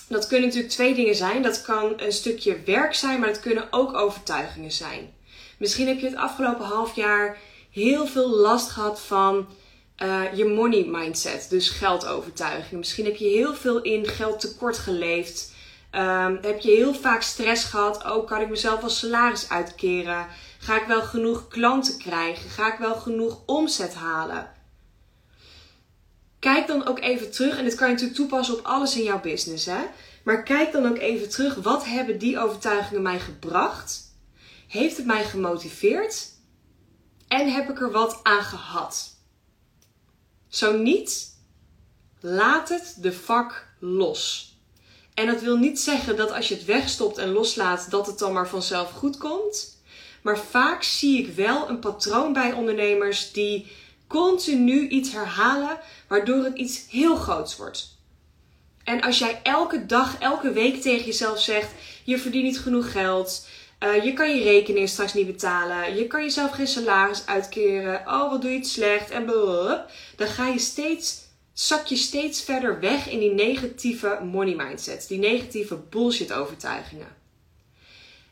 [0.08, 1.42] dat kunnen natuurlijk twee dingen zijn.
[1.42, 5.14] Dat kan een stukje werk zijn, maar dat kunnen ook overtuigingen zijn.
[5.58, 7.38] Misschien heb je het afgelopen half jaar
[7.72, 9.48] heel veel last gehad van
[10.04, 12.80] uh, je money mindset, dus geldovertuigingen.
[12.80, 15.54] Misschien heb je heel veel in geld tekort geleefd.
[15.96, 18.06] Um, heb je heel vaak stress gehad?
[18.06, 20.28] Oh, kan ik mezelf wel salaris uitkeren?
[20.60, 22.50] Ga ik wel genoeg klanten krijgen?
[22.50, 24.52] Ga ik wel genoeg omzet halen?
[26.40, 29.22] Kijk dan ook even terug, en dit kan je natuurlijk toepassen op alles in jouw
[29.22, 29.82] business, hè?
[30.24, 34.16] Maar kijk dan ook even terug, wat hebben die overtuigingen mij gebracht?
[34.68, 36.30] Heeft het mij gemotiveerd?
[37.28, 39.16] En heb ik er wat aan gehad?
[40.48, 41.38] Zo niet,
[42.20, 44.51] laat het de vak los.
[45.14, 48.34] En dat wil niet zeggen dat als je het wegstopt en loslaat, dat het dan
[48.34, 49.80] maar vanzelf goed komt.
[50.22, 53.72] Maar vaak zie ik wel een patroon bij ondernemers die
[54.08, 58.00] continu iets herhalen, waardoor het iets heel groots wordt.
[58.84, 61.72] En als jij elke dag, elke week tegen jezelf zegt:
[62.04, 63.48] je verdient niet genoeg geld,
[63.80, 68.32] uh, je kan je rekening straks niet betalen, je kan jezelf geen salaris uitkeren, oh
[68.32, 71.18] wat doe je het slecht en blablabla, dan ga je steeds
[71.54, 77.16] zak je steeds verder weg in die negatieve money mindsets, die negatieve bullshit overtuigingen.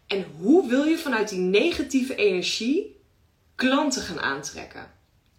[0.07, 2.95] En hoe wil je vanuit die negatieve energie
[3.55, 4.91] klanten gaan aantrekken?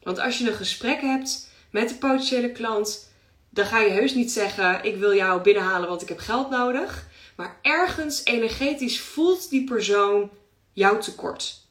[0.02, 3.08] Want als je een gesprek hebt met de potentiële klant,
[3.50, 7.08] dan ga je heus niet zeggen: Ik wil jou binnenhalen, want ik heb geld nodig.
[7.36, 10.30] Maar ergens energetisch voelt die persoon
[10.72, 11.66] jouw tekort.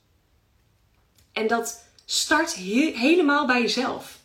[1.33, 4.18] En dat start helemaal bij jezelf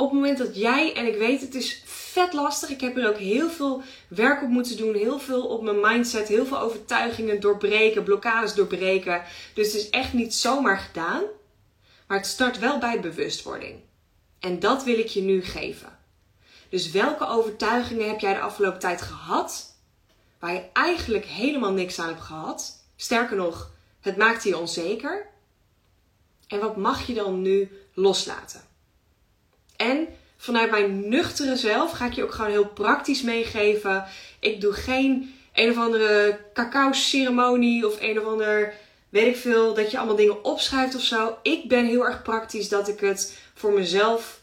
[0.00, 3.08] op het moment dat jij, en ik weet het is vet lastig, ik heb er
[3.08, 7.40] ook heel veel werk op moeten doen, heel veel op mijn mindset, heel veel overtuigingen
[7.40, 9.22] doorbreken, blokkades doorbreken.
[9.54, 11.22] Dus het is echt niet zomaar gedaan,
[12.06, 13.80] maar het start wel bij bewustwording.
[14.38, 15.98] En dat wil ik je nu geven.
[16.68, 19.76] Dus welke overtuigingen heb jij de afgelopen tijd gehad,
[20.38, 22.84] waar je eigenlijk helemaal niks aan hebt gehad?
[22.96, 25.26] Sterker nog, het maakt je onzeker.
[26.46, 28.69] En wat mag je dan nu loslaten?
[29.80, 34.04] En vanuit mijn nuchtere zelf ga ik je ook gewoon heel praktisch meegeven.
[34.40, 38.74] Ik doe geen een of andere cacao ceremonie of een of ander
[39.08, 41.36] weet ik veel dat je allemaal dingen opschrijft of zo.
[41.42, 44.40] Ik ben heel erg praktisch dat ik het voor mezelf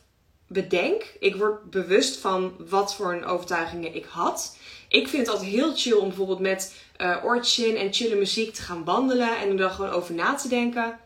[0.48, 1.14] bedenk.
[1.20, 4.58] Ik word bewust van wat voor een overtuigingen ik had.
[4.88, 8.84] Ik vind het altijd heel chill om bijvoorbeeld met uh, en chille muziek te gaan
[8.84, 11.00] wandelen en er dan gewoon over na te denken.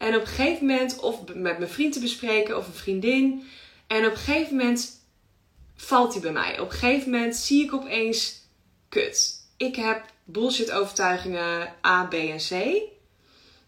[0.00, 3.48] En op een gegeven moment, of met mijn vriend te bespreken of een vriendin.
[3.90, 5.04] En op een gegeven moment
[5.76, 6.60] valt hij bij mij.
[6.60, 8.42] Op een gegeven moment zie ik opeens:
[8.88, 9.44] kut.
[9.56, 12.82] Ik heb bullshit overtuigingen A, B en C.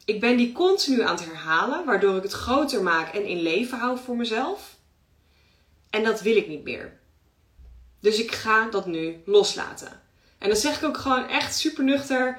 [0.05, 3.79] Ik ben die continu aan het herhalen, waardoor ik het groter maak en in leven
[3.79, 4.77] hou voor mezelf.
[5.91, 6.99] En dat wil ik niet meer.
[8.01, 10.01] Dus ik ga dat nu loslaten.
[10.39, 12.39] En dan zeg ik ook gewoon echt super nuchter: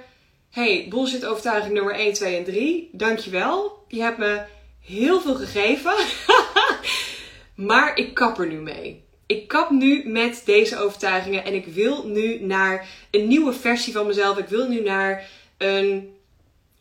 [0.50, 2.90] hey, bullshit overtuiging nummer 1, 2 en 3.
[2.92, 3.86] Dankjewel.
[3.88, 4.44] Je hebt me
[4.80, 5.96] heel veel gegeven.
[7.56, 9.04] maar ik kap er nu mee.
[9.26, 14.08] Ik kap nu met deze overtuigingen en ik wil nu naar een nieuwe versie van
[14.08, 14.38] mezelf.
[14.38, 16.16] Ik wil nu naar een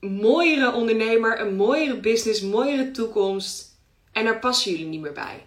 [0.00, 3.70] mooiere ondernemer, een mooiere business, een mooiere toekomst.
[4.12, 5.46] En daar passen jullie niet meer bij.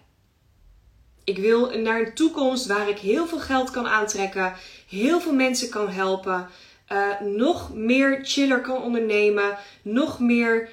[1.24, 4.54] Ik wil naar een toekomst waar ik heel veel geld kan aantrekken,
[4.90, 6.50] heel veel mensen kan helpen,
[6.92, 10.70] uh, nog meer chiller kan ondernemen, nog meer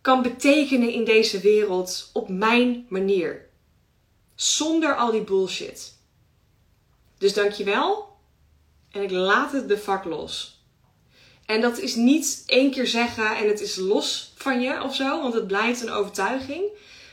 [0.00, 3.45] kan betekenen in deze wereld op mijn manier.
[4.36, 5.94] Zonder al die bullshit.
[7.18, 8.16] Dus dankjewel
[8.90, 10.64] en ik laat het de vak los.
[11.46, 15.20] En dat is niet één keer zeggen en het is los van je of zo,
[15.22, 16.64] want het blijft een overtuiging.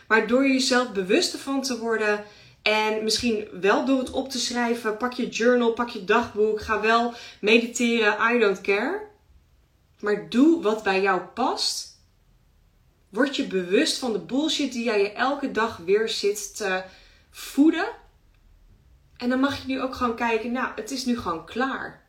[0.07, 2.25] Maar door jezelf bewust ervan te worden
[2.61, 6.81] en misschien wel door het op te schrijven, pak je journal, pak je dagboek, ga
[6.81, 9.01] wel mediteren, I don't care.
[9.99, 12.01] Maar doe wat bij jou past.
[13.09, 16.83] Word je bewust van de bullshit die jij je elke dag weer zit te
[17.33, 17.85] voeden.
[19.17, 22.07] En dan mag je nu ook gewoon kijken, nou, het is nu gewoon klaar.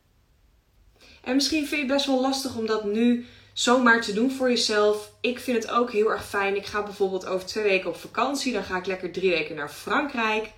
[1.23, 4.49] En misschien vind je het best wel lastig om dat nu zomaar te doen voor
[4.49, 5.13] jezelf.
[5.21, 6.57] Ik vind het ook heel erg fijn.
[6.57, 8.53] Ik ga bijvoorbeeld over twee weken op vakantie.
[8.53, 10.51] Dan ga ik lekker drie weken naar Frankrijk.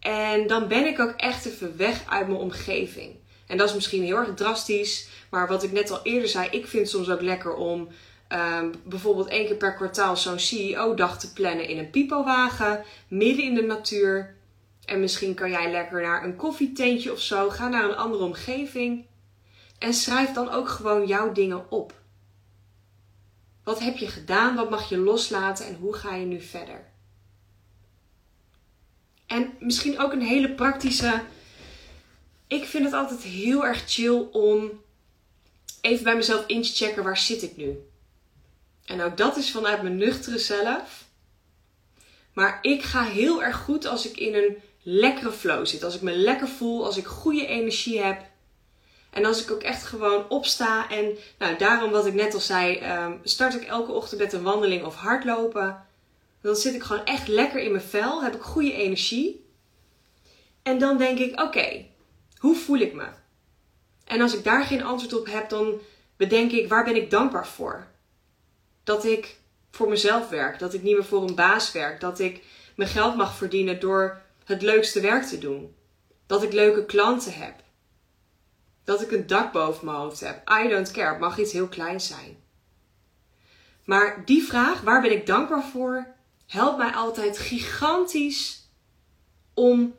[0.00, 3.14] En dan ben ik ook echt even weg uit mijn omgeving.
[3.46, 5.08] En dat is misschien heel erg drastisch.
[5.30, 7.88] Maar wat ik net al eerder zei, ik vind het soms ook lekker om
[8.28, 13.54] um, bijvoorbeeld één keer per kwartaal zo'n CEO-dag te plannen in een pipowagen, midden in
[13.54, 14.34] de natuur.
[14.84, 17.50] En misschien kan jij lekker naar een koffietentje of zo.
[17.50, 19.04] Ga naar een andere omgeving.
[19.78, 21.94] En schrijf dan ook gewoon jouw dingen op.
[23.64, 24.54] Wat heb je gedaan?
[24.54, 25.66] Wat mag je loslaten?
[25.66, 26.84] En hoe ga je nu verder?
[29.26, 31.22] En misschien ook een hele praktische.
[32.46, 34.70] Ik vind het altijd heel erg chill om
[35.80, 37.78] even bij mezelf in te checken waar zit ik nu.
[38.86, 41.04] En ook dat is vanuit mijn nuchtere zelf.
[42.32, 45.84] Maar ik ga heel erg goed als ik in een lekkere flow zit.
[45.84, 48.22] Als ik me lekker voel, als ik goede energie heb.
[49.10, 52.76] En als ik ook echt gewoon opsta en nou, daarom wat ik net al zei,
[52.76, 55.86] ehm, start ik elke ochtend met een wandeling of hardlopen.
[56.40, 59.46] Dan zit ik gewoon echt lekker in mijn vel, heb ik goede energie.
[60.62, 61.84] En dan denk ik, oké,
[62.38, 63.06] hoe voel ik me?
[64.04, 65.80] En als ik daar geen antwoord op heb, dan
[66.16, 67.86] bedenk ik, waar ben ik dankbaar voor?
[68.86, 69.36] Dat ik
[69.70, 72.44] voor mezelf werk, dat ik niet meer voor een baas werk, dat ik
[72.76, 75.74] mijn geld mag verdienen door het leukste werk te doen.
[76.26, 77.54] Dat ik leuke klanten heb.
[78.84, 80.50] Dat ik een dak boven mijn hoofd heb.
[80.50, 81.10] I don't care.
[81.10, 82.36] Het mag iets heel kleins zijn.
[83.84, 86.06] Maar die vraag, waar ben ik dankbaar voor,
[86.46, 88.68] helpt mij altijd gigantisch
[89.54, 89.94] om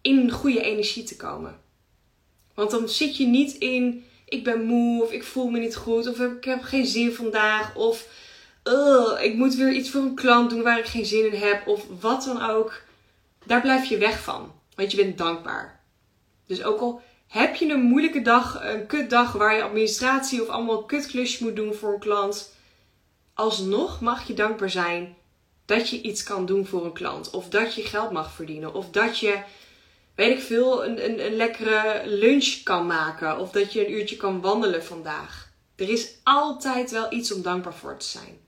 [0.00, 1.60] in een goede energie te komen.
[2.54, 6.06] Want dan zit je niet in, ik ben moe of ik voel me niet goed
[6.06, 8.08] of ik heb geen zin vandaag of
[9.22, 11.84] ik moet weer iets voor een klant doen waar ik geen zin in heb of
[12.00, 12.82] wat dan ook.
[13.44, 15.80] Daar blijf je weg van, want je bent dankbaar.
[16.46, 20.84] Dus ook al heb je een moeilijke dag, een kutdag waar je administratie of allemaal
[20.84, 22.54] kutklusjes moet doen voor een klant,
[23.34, 25.16] alsnog mag je dankbaar zijn
[25.64, 27.30] dat je iets kan doen voor een klant.
[27.30, 28.74] Of dat je geld mag verdienen.
[28.74, 29.42] Of dat je,
[30.14, 33.38] weet ik veel, een, een, een lekkere lunch kan maken.
[33.38, 35.52] Of dat je een uurtje kan wandelen vandaag.
[35.76, 38.43] Er is altijd wel iets om dankbaar voor te zijn.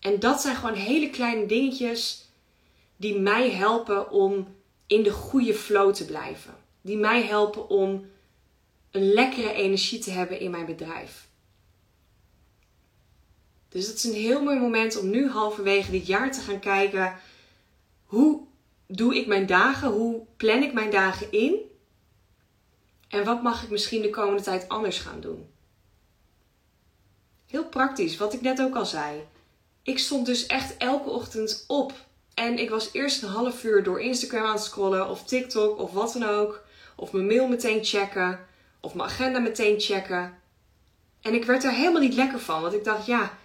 [0.00, 2.28] En dat zijn gewoon hele kleine dingetjes
[2.96, 4.56] die mij helpen om
[4.86, 6.54] in de goede flow te blijven.
[6.80, 8.06] Die mij helpen om
[8.90, 11.28] een lekkere energie te hebben in mijn bedrijf.
[13.68, 17.16] Dus het is een heel mooi moment om nu halverwege dit jaar te gaan kijken.
[18.04, 18.46] Hoe
[18.86, 19.90] doe ik mijn dagen?
[19.90, 21.56] Hoe plan ik mijn dagen in?
[23.08, 25.46] En wat mag ik misschien de komende tijd anders gaan doen?
[27.46, 29.26] Heel praktisch, wat ik net ook al zei.
[29.88, 31.92] Ik stond dus echt elke ochtend op
[32.34, 35.92] en ik was eerst een half uur door Instagram aan het scrollen of TikTok of
[35.92, 36.64] wat dan ook.
[36.96, 38.46] Of mijn mail meteen checken.
[38.80, 40.38] Of mijn agenda meteen checken.
[41.20, 42.62] En ik werd er helemaal niet lekker van.
[42.62, 43.38] Want ik dacht, ja,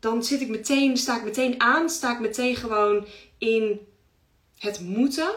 [0.00, 1.90] dan zit ik meteen, sta ik meteen aan.
[1.90, 3.06] Sta ik meteen gewoon
[3.38, 3.86] in
[4.58, 5.30] het moeten.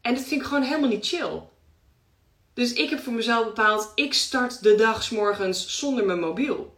[0.00, 1.42] En dat vind ik gewoon helemaal niet chill.
[2.54, 6.75] Dus ik heb voor mezelf bepaald, ik start de dag s morgens zonder mijn mobiel.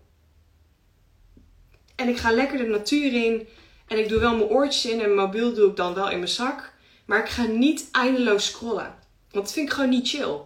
[1.98, 3.48] En ik ga lekker de natuur in.
[3.86, 6.18] En ik doe wel mijn oortjes in en mijn mobiel doe ik dan wel in
[6.18, 6.72] mijn zak.
[7.04, 8.94] Maar ik ga niet eindeloos scrollen.
[9.30, 10.40] Want dat vind ik gewoon niet chill.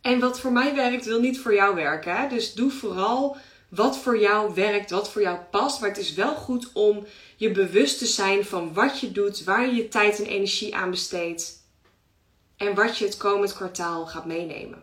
[0.00, 2.16] En wat voor mij werkt, wil niet voor jou werken.
[2.16, 2.28] Hè?
[2.28, 3.36] Dus doe vooral
[3.68, 5.80] wat voor jou werkt, wat voor jou past.
[5.80, 9.66] Maar het is wel goed om je bewust te zijn van wat je doet, waar
[9.66, 11.62] je je tijd en energie aan besteedt.
[12.56, 14.82] En wat je het komend kwartaal gaat meenemen.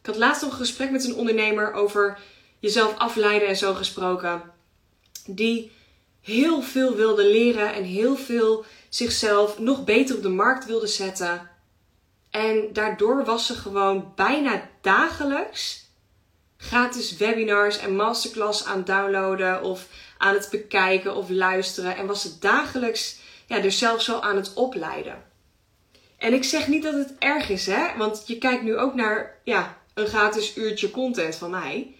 [0.00, 2.18] Ik had laatst nog een gesprek met een ondernemer over
[2.62, 4.42] jezelf afleiden en zo gesproken
[5.26, 5.72] die
[6.20, 11.50] heel veel wilde leren en heel veel zichzelf nog beter op de markt wilde zetten.
[12.30, 15.90] En daardoor was ze gewoon bijna dagelijks
[16.56, 19.86] gratis webinars en masterclass aan downloaden of
[20.18, 21.96] aan het bekijken of luisteren.
[21.96, 25.22] En was ze dagelijks ja, dus zelf zo aan het opleiden.
[26.18, 27.96] En ik zeg niet dat het erg is, hè?
[27.96, 31.94] Want je kijkt nu ook naar ja, een gratis uurtje content van mij.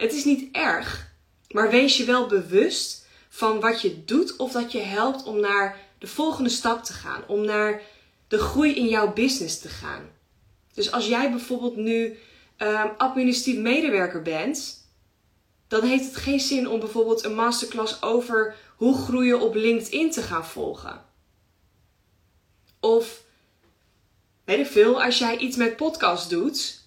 [0.00, 1.12] Het is niet erg.
[1.48, 5.78] Maar wees je wel bewust van wat je doet of dat je helpt om naar
[5.98, 7.82] de volgende stap te gaan, om naar
[8.28, 10.10] de groei in jouw business te gaan.
[10.74, 12.18] Dus als jij bijvoorbeeld nu
[12.58, 14.88] um, administratief medewerker bent,
[15.68, 20.22] dan heeft het geen zin om bijvoorbeeld een masterclass over hoe groeien op LinkedIn te
[20.22, 21.04] gaan volgen.
[22.80, 23.22] Of
[24.44, 26.79] weet ik veel, als jij iets met podcast doet,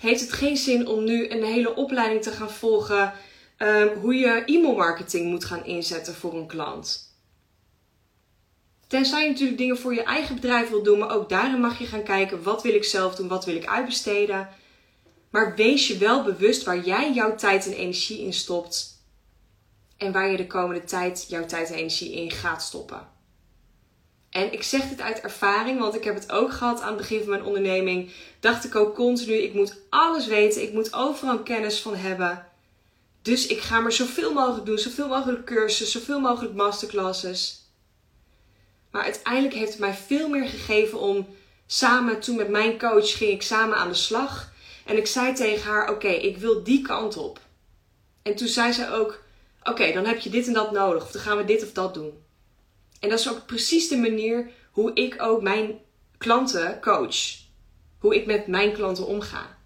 [0.00, 3.12] heeft het geen zin om nu een hele opleiding te gaan volgen
[3.58, 7.14] um, hoe je e-mailmarketing moet gaan inzetten voor een klant.
[8.86, 11.86] Tenzij je natuurlijk dingen voor je eigen bedrijf wil doen, maar ook daarin mag je
[11.86, 14.48] gaan kijken: wat wil ik zelf doen, wat wil ik uitbesteden.
[15.30, 19.04] Maar wees je wel bewust waar jij jouw tijd en energie in stopt.
[19.96, 23.15] En waar je de komende tijd jouw tijd en energie in gaat stoppen.
[24.36, 27.20] En ik zeg dit uit ervaring, want ik heb het ook gehad aan het begin
[27.20, 28.10] van mijn onderneming.
[28.40, 32.46] Dacht ik ook continu: ik moet alles weten, ik moet overal kennis van hebben.
[33.22, 37.64] Dus ik ga maar zoveel mogelijk doen, zoveel mogelijk cursussen, zoveel mogelijk masterclasses.
[38.90, 41.26] Maar uiteindelijk heeft het mij veel meer gegeven om
[41.66, 44.52] samen, toen met mijn coach ging ik samen aan de slag.
[44.84, 47.40] En ik zei tegen haar: Oké, ik wil die kant op.
[48.22, 49.22] En toen zei zij ook:
[49.64, 51.02] Oké, dan heb je dit en dat nodig.
[51.02, 52.24] Of dan gaan we dit of dat doen.
[53.00, 55.78] En dat is ook precies de manier hoe ik ook mijn
[56.18, 57.16] klanten coach.
[57.98, 59.58] Hoe ik met mijn klanten omga.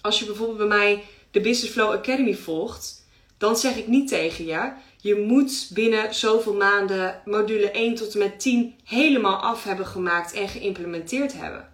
[0.00, 3.06] Als je bijvoorbeeld bij mij de Business Flow Academy volgt,
[3.38, 8.18] dan zeg ik niet tegen je: je moet binnen zoveel maanden module 1 tot en
[8.18, 11.72] met 10 helemaal af hebben gemaakt en geïmplementeerd hebben.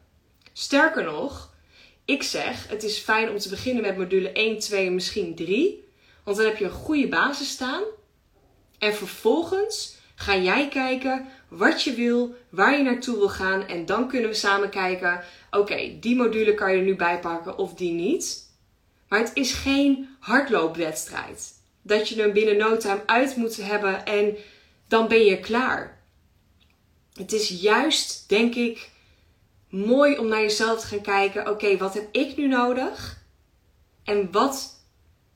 [0.52, 1.54] Sterker nog,
[2.04, 5.88] ik zeg: het is fijn om te beginnen met module 1, 2 en misschien 3,
[6.24, 7.82] want dan heb je een goede basis staan.
[8.78, 14.08] En vervolgens ga jij kijken wat je wil, waar je naartoe wil gaan en dan
[14.08, 17.92] kunnen we samen kijken: oké, die module kan je er nu bij pakken of die
[17.92, 18.52] niet.
[19.08, 21.52] Maar het is geen hardloopwedstrijd.
[21.82, 24.36] Dat je hem binnen no time uit moet hebben en
[24.88, 26.02] dan ben je klaar.
[27.12, 28.90] Het is juist, denk ik,
[29.68, 31.48] mooi om naar jezelf te gaan kijken.
[31.48, 33.22] Oké, wat heb ik nu nodig?
[34.04, 34.73] En wat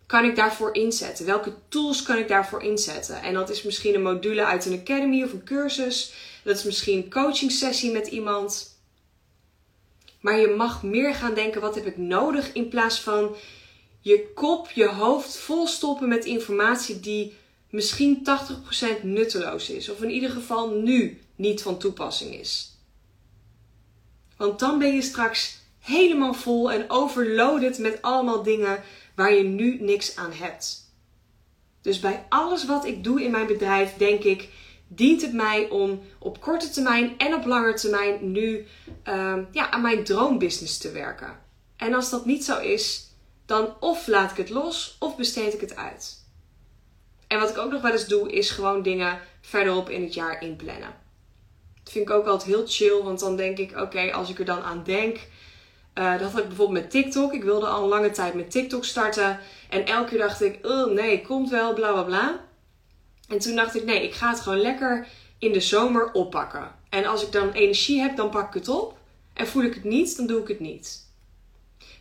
[0.08, 1.26] kan ik daarvoor inzetten?
[1.26, 3.22] Welke tools kan ik daarvoor inzetten?
[3.22, 6.12] En dat is misschien een module uit een academy of een cursus.
[6.44, 8.76] Dat is misschien een coaching sessie met iemand.
[10.20, 12.52] Maar je mag meer gaan denken: wat heb ik nodig?
[12.52, 13.36] In plaats van
[14.00, 17.36] je kop, je hoofd volstoppen met informatie die
[17.70, 18.26] misschien
[19.00, 19.88] 80% nutteloos is.
[19.88, 22.76] Of in ieder geval nu niet van toepassing is.
[24.36, 28.82] Want dan ben je straks helemaal vol en overloaded met allemaal dingen
[29.18, 30.92] waar je nu niks aan hebt.
[31.82, 34.48] Dus bij alles wat ik doe in mijn bedrijf, denk ik,
[34.88, 38.66] dient het mij om op korte termijn en op lange termijn nu
[39.08, 41.38] uh, ja, aan mijn droombusiness te werken.
[41.76, 43.10] En als dat niet zo is,
[43.46, 46.24] dan of laat ik het los of besteed ik het uit.
[47.26, 50.42] En wat ik ook nog wel eens doe, is gewoon dingen verderop in het jaar
[50.42, 50.94] inplannen.
[51.84, 54.44] Dat vind ik ook altijd heel chill, want dan denk ik, oké, als ik er
[54.44, 55.18] dan aan denk.
[55.98, 57.32] Uh, dat had ik bijvoorbeeld met TikTok.
[57.32, 59.38] Ik wilde al een lange tijd met TikTok starten.
[59.68, 62.40] En elke keer dacht ik, oh nee, komt wel, bla bla bla.
[63.28, 65.06] En toen dacht ik, nee, ik ga het gewoon lekker
[65.38, 66.74] in de zomer oppakken.
[66.88, 68.98] En als ik dan energie heb, dan pak ik het op.
[69.34, 71.06] En voel ik het niet, dan doe ik het niet.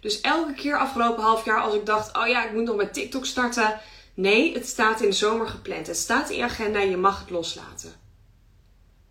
[0.01, 2.93] Dus elke keer afgelopen half jaar als ik dacht, oh ja, ik moet nog met
[2.93, 3.79] TikTok starten.
[4.13, 5.87] Nee, het staat in de zomer gepland.
[5.87, 7.93] Het staat in je agenda, je mag het loslaten.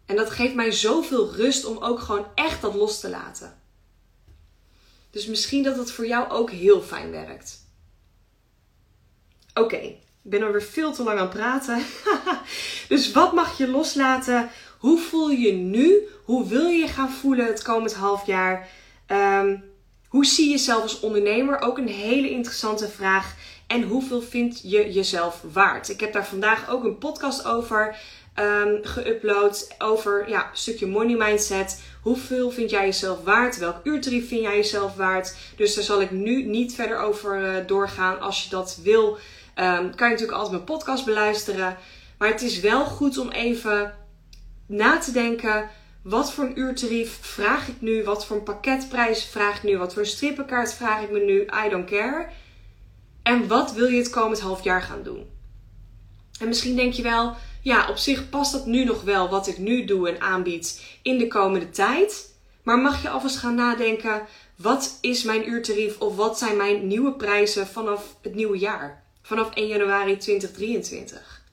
[0.07, 3.65] En dat geeft mij zoveel rust om ook gewoon echt dat los te laten.
[5.17, 7.67] Dus misschien dat het voor jou ook heel fijn werkt.
[9.55, 11.83] Oké, ik ben alweer veel te lang aan het praten.
[12.89, 14.51] dus wat mag je loslaten?
[14.79, 16.09] Hoe voel je nu?
[16.25, 18.69] Hoe wil je je gaan voelen het komend half jaar?
[19.07, 19.65] Um,
[20.09, 21.61] hoe zie je jezelf als ondernemer?
[21.61, 23.35] Ook een hele interessante vraag.
[23.67, 25.89] En hoeveel vind je jezelf waard?
[25.89, 27.97] Ik heb daar vandaag ook een podcast over
[28.41, 29.75] um, geüpload.
[29.79, 31.83] Over ja, een stukje money mindset.
[32.03, 33.59] Hoeveel vind jij jezelf waard?
[33.59, 35.37] Welk uurtarief vind jij jezelf waard?
[35.57, 38.21] Dus daar zal ik nu niet verder over uh, doorgaan.
[38.21, 41.77] Als je dat wil, um, kan je natuurlijk altijd mijn podcast beluisteren.
[42.19, 43.95] Maar het is wel goed om even
[44.67, 45.71] na te denken
[46.03, 48.05] wat voor een uurtarief vraag ik nu?
[48.05, 49.79] Wat voor een pakketprijs vraag ik nu?
[49.79, 51.41] Wat voor een strippenkaart vraag ik me nu?
[51.41, 52.27] I don't care.
[53.23, 55.27] En wat wil je het komend half jaar gaan doen?
[56.41, 57.37] En misschien denk je wel,
[57.67, 61.19] ja, op zich past dat nu nog wel wat ik nu doe en aanbied in
[61.19, 62.35] de komende tijd.
[62.63, 67.13] Maar mag je alvast gaan nadenken, wat is mijn uurtarief of wat zijn mijn nieuwe
[67.13, 69.05] prijzen vanaf het nieuwe jaar?
[69.23, 71.45] Vanaf 1 januari 2023.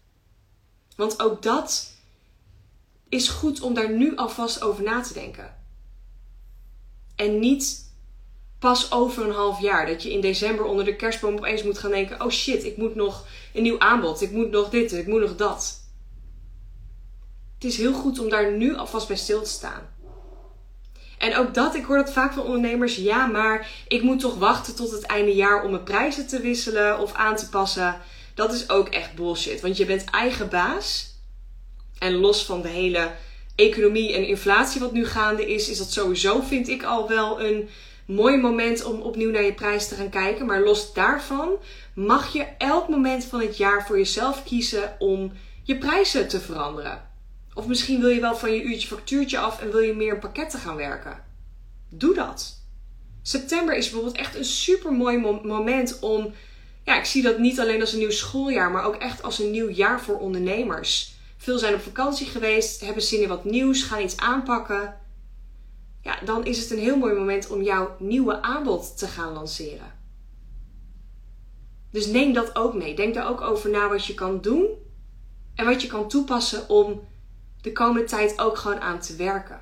[0.96, 1.92] Want ook dat
[3.10, 5.56] is goed om daar nu alvast over na te denken.
[7.16, 7.92] En niet
[8.60, 9.86] pas over een half jaar.
[9.86, 12.96] Dat je in december onder de kerstboom opeens moet gaan denken: oh shit, ik moet
[12.96, 14.22] nog een nieuw aanbod.
[14.22, 15.82] Ik moet nog dit, ik moet nog dat.
[17.64, 19.90] Het is heel goed om daar nu alvast bij stil te staan.
[21.18, 22.96] En ook dat, ik hoor dat vaak van ondernemers.
[22.96, 27.00] Ja, maar ik moet toch wachten tot het einde jaar om mijn prijzen te wisselen
[27.00, 28.02] of aan te passen.
[28.34, 29.62] Dat is ook echt bullshit.
[29.62, 31.16] Want je bent eigen baas.
[32.00, 33.12] En los van de hele
[33.56, 37.70] economie en inflatie wat nu gaande is, is dat sowieso, vind ik, al wel een
[38.06, 40.46] mooi moment om opnieuw naar je prijs te gaan kijken.
[40.46, 41.50] Maar los daarvan
[41.96, 45.32] mag je elk moment van het jaar voor jezelf kiezen om
[45.64, 47.12] je prijzen te veranderen.
[47.54, 50.60] Of misschien wil je wel van je uurtje factuurtje af en wil je meer pakketten
[50.60, 51.24] gaan werken.
[51.90, 52.62] Doe dat.
[53.22, 56.34] September is bijvoorbeeld echt een super mooi moment om.
[56.84, 59.52] Ja, ik zie dat niet alleen als een nieuw schooljaar, maar ook echt als een
[59.52, 61.16] nieuw jaar voor ondernemers.
[61.38, 64.98] Veel zijn op vakantie geweest, hebben zin in wat nieuws, gaan iets aanpakken.
[66.02, 70.02] Ja, dan is het een heel mooi moment om jouw nieuwe aanbod te gaan lanceren.
[71.92, 72.96] Dus neem dat ook mee.
[72.96, 74.68] Denk daar ook over na wat je kan doen
[75.56, 77.02] en wat je kan toepassen om
[77.64, 79.62] de komende tijd ook gewoon aan te werken.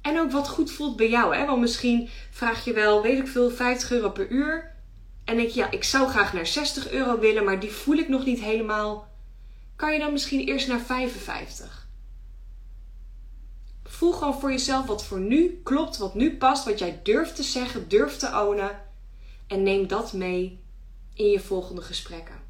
[0.00, 1.36] En ook wat goed voelt bij jou.
[1.36, 1.46] Hè?
[1.46, 4.74] Want misschien vraag je wel, weet ik veel, 50 euro per uur.
[5.24, 8.08] En denk je, ja, ik zou graag naar 60 euro willen, maar die voel ik
[8.08, 9.08] nog niet helemaal.
[9.76, 11.88] Kan je dan misschien eerst naar 55?
[13.84, 17.42] Voel gewoon voor jezelf wat voor nu klopt, wat nu past, wat jij durft te
[17.42, 18.80] zeggen, durft te ownen.
[19.46, 20.60] En neem dat mee
[21.14, 22.41] in je volgende gesprekken.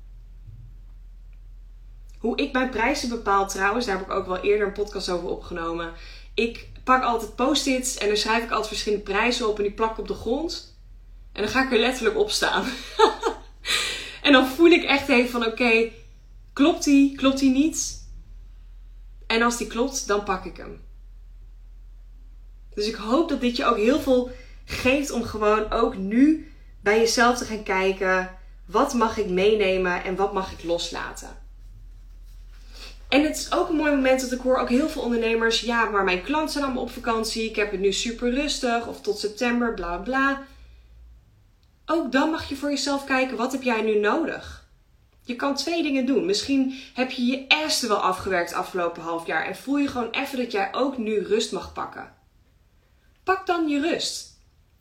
[2.22, 5.28] Hoe ik mijn prijzen bepaal trouwens, daar heb ik ook wel eerder een podcast over
[5.28, 5.92] opgenomen.
[6.34, 9.90] Ik pak altijd post-its en dan schrijf ik altijd verschillende prijzen op en die plak
[9.90, 10.76] ik op de grond.
[11.32, 12.64] En dan ga ik er letterlijk op staan.
[14.22, 15.90] en dan voel ik echt even van oké,
[16.52, 18.08] klopt die, klopt die niet?
[19.26, 20.80] En als die klopt, dan pak ik hem.
[22.74, 24.30] Dus ik hoop dat dit je ook heel veel
[24.64, 28.38] geeft om gewoon ook nu bij jezelf te gaan kijken.
[28.66, 31.41] Wat mag ik meenemen en wat mag ik loslaten?
[33.12, 35.60] En het is ook een mooi moment dat ik hoor ook heel veel ondernemers.
[35.60, 37.48] Ja, maar mijn klanten zijn allemaal op vakantie.
[37.48, 38.86] Ik heb het nu super rustig.
[38.86, 40.42] Of tot september, bla bla.
[41.86, 43.36] Ook dan mag je voor jezelf kijken.
[43.36, 44.68] Wat heb jij nu nodig?
[45.22, 46.26] Je kan twee dingen doen.
[46.26, 49.46] Misschien heb je je eerste wel afgewerkt afgelopen half jaar.
[49.46, 52.14] En voel je gewoon even dat jij ook nu rust mag pakken.
[53.24, 54.38] Pak dan je rust.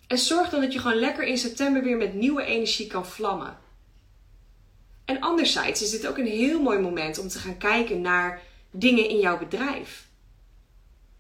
[0.08, 3.58] En zorg dan dat je gewoon lekker in september weer met nieuwe energie kan vlammen.
[5.06, 8.42] En anderzijds is dit ook een heel mooi moment om te gaan kijken naar
[8.72, 10.08] dingen in jouw bedrijf.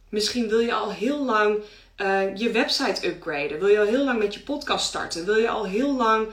[0.10, 1.58] Misschien wil je al heel lang
[1.98, 3.60] uh, je website upgraden.
[3.60, 5.26] Wil je al heel lang met je podcast starten.
[5.26, 6.28] Wil je al heel lang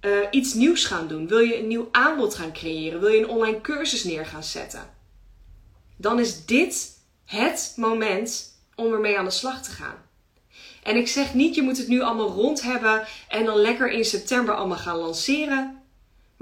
[0.00, 1.28] uh, iets nieuws gaan doen.
[1.28, 3.00] Wil je een nieuw aanbod gaan creëren.
[3.00, 4.90] Wil je een online cursus neer gaan zetten.
[5.96, 9.96] Dan is dit het moment om ermee aan de slag te gaan.
[10.82, 14.04] En ik zeg niet, je moet het nu allemaal rond hebben en dan lekker in
[14.04, 15.83] september allemaal gaan lanceren.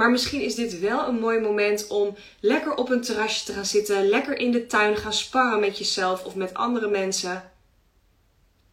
[0.02, 3.66] Maar misschien is dit wel een mooi moment om lekker op een terrasje te gaan
[3.66, 7.52] zitten, lekker in de tuin gaan sparren met jezelf of met andere mensen.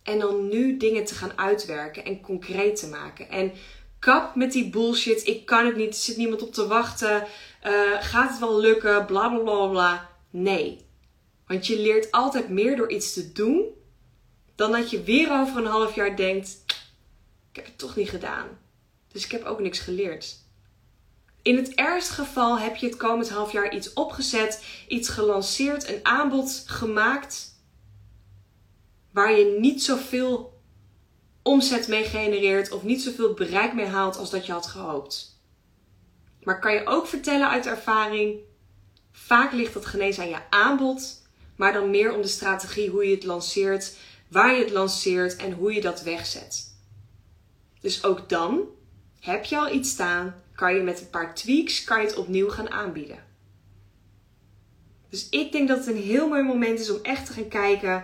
[0.04, 3.30] En dan nu dingen te gaan uitwerken en concreet te maken.
[3.30, 3.52] En
[4.00, 5.28] kap met die bullshit.
[5.28, 7.28] Ik kan het niet, er zit niemand op te wachten.
[7.64, 9.06] Uh, gaat het wel lukken?
[9.06, 10.10] Bla bla bla bla.
[10.30, 10.86] Nee.
[11.48, 13.66] Want je leert altijd meer door iets te doen
[14.56, 16.64] dan dat je weer over een half jaar denkt:
[17.50, 18.48] ik heb het toch niet gedaan.
[19.12, 20.48] Dus ik heb ook niks geleerd.
[21.50, 26.00] In het ergste geval heb je het komend half jaar iets opgezet, iets gelanceerd, een
[26.06, 27.56] aanbod gemaakt
[29.12, 30.62] waar je niet zoveel
[31.44, 35.42] omzet mee genereert of niet zoveel bereik mee haalt als dat je had gehoopt.
[36.44, 38.40] Maar kan je ook vertellen uit ervaring,
[39.12, 41.22] vaak ligt dat genees aan je aanbod,
[41.56, 43.98] maar dan meer om de strategie hoe je het lanceert,
[44.28, 46.78] waar je het lanceert en hoe je dat wegzet.
[47.82, 48.62] Dus ook dan
[49.20, 52.50] heb je al iets staan kan je met een paar tweaks kan je het opnieuw
[52.50, 53.24] gaan aanbieden.
[55.10, 58.04] Dus ik denk dat het een heel mooi moment is om echt te gaan kijken.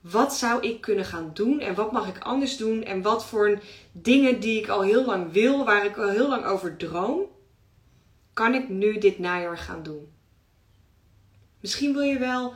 [0.00, 3.62] Wat zou ik kunnen gaan doen en wat mag ik anders doen en wat voor
[3.92, 7.20] dingen die ik al heel lang wil, waar ik al heel lang over droom,
[8.32, 10.12] kan ik nu dit najaar gaan doen.
[11.60, 12.54] Misschien wil je wel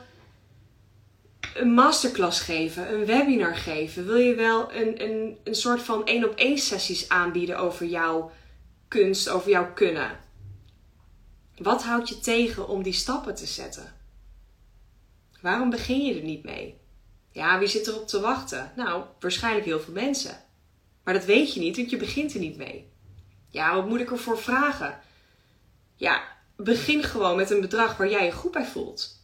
[1.53, 4.05] een masterclass geven, een webinar geven.
[4.05, 8.31] Wil je wel een, een, een soort van één op één sessies aanbieden over jouw
[8.87, 10.19] kunst, over jouw kunnen.
[11.57, 13.93] Wat houdt je tegen om die stappen te zetten?
[15.41, 16.77] Waarom begin je er niet mee?
[17.31, 18.71] Ja, wie zit erop te wachten?
[18.75, 20.43] Nou, waarschijnlijk heel veel mensen.
[21.03, 22.89] Maar dat weet je niet, want je begint er niet mee.
[23.49, 24.99] Ja, wat moet ik ervoor vragen?
[25.95, 26.23] Ja,
[26.55, 29.23] begin gewoon met een bedrag waar jij je goed bij voelt.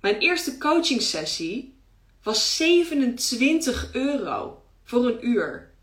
[0.00, 1.78] Mijn eerste coaching sessie
[2.22, 5.74] was 27 euro voor een uur.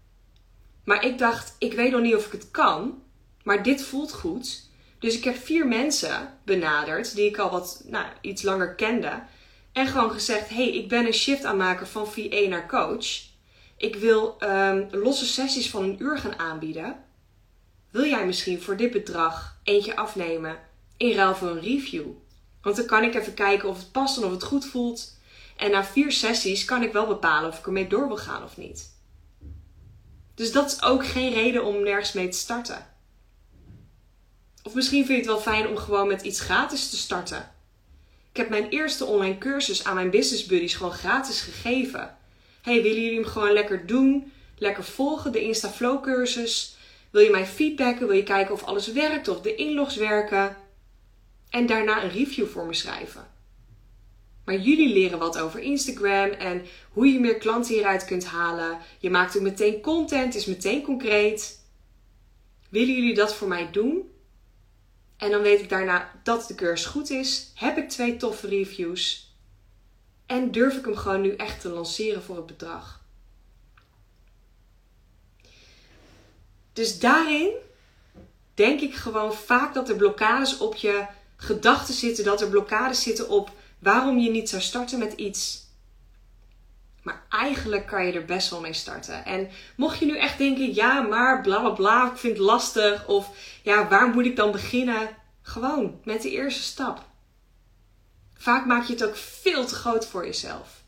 [0.84, 3.02] Maar ik dacht, ik weet nog niet of ik het kan.
[3.44, 4.70] Maar dit voelt goed.
[5.00, 9.24] Dus ik heb vier mensen benaderd die ik al wat nou, iets langer kende.
[9.72, 13.06] En gewoon gezegd: hey, ik ben een shift aanmaker van VA naar coach.
[13.78, 17.04] Ik wil um, losse sessies van een uur gaan aanbieden.
[17.92, 20.60] Wil jij misschien voor dit bedrag eentje afnemen
[20.98, 22.06] in ruil voor een review?
[22.62, 25.18] Want dan kan ik even kijken of het past en of het goed voelt.
[25.58, 28.58] En na vier sessies kan ik wel bepalen of ik ermee door wil gaan of
[28.58, 28.93] niet.
[30.36, 32.88] Dus dat is ook geen reden om nergens mee te starten.
[34.64, 37.52] Of misschien vind je het wel fijn om gewoon met iets gratis te starten.
[38.32, 42.18] Ik heb mijn eerste online cursus aan mijn business buddies gewoon gratis gegeven.
[42.62, 44.32] Hey, willen jullie hem gewoon lekker doen?
[44.58, 46.76] Lekker volgen, de InstaFlow cursus.
[47.12, 48.08] Wil je mij feedbacken?
[48.08, 50.58] Wil je kijken of alles werkt, of de inlogs werken?
[51.50, 53.33] En daarna een review voor me schrijven.
[54.44, 58.78] Maar jullie leren wat over Instagram en hoe je meer klanten hieruit kunt halen.
[59.00, 61.62] Je maakt ook meteen content, is meteen concreet.
[62.70, 64.12] Willen jullie dat voor mij doen?
[65.18, 67.52] En dan weet ik daarna dat de cursus goed is.
[67.56, 69.32] Heb ik twee toffe reviews.
[70.26, 73.02] En durf ik hem gewoon nu echt te lanceren voor het bedrag.
[76.74, 77.52] Dus daarin
[78.54, 82.24] denk ik gewoon vaak dat er blokkades op je gedachten zitten.
[82.24, 83.52] Dat er blokkades zitten op
[83.84, 85.62] waarom je niet zou starten met iets.
[87.02, 89.26] Maar eigenlijk kan je er best wel mee starten.
[89.26, 93.08] En mocht je nu echt denken, ja, maar bla bla bla, ik vind het lastig.
[93.08, 93.30] Of
[93.64, 95.10] ja, waar moet ik dan beginnen?
[95.42, 97.06] Gewoon met de eerste stap.
[98.38, 100.82] Vaak maak je het ook veel te groot voor jezelf.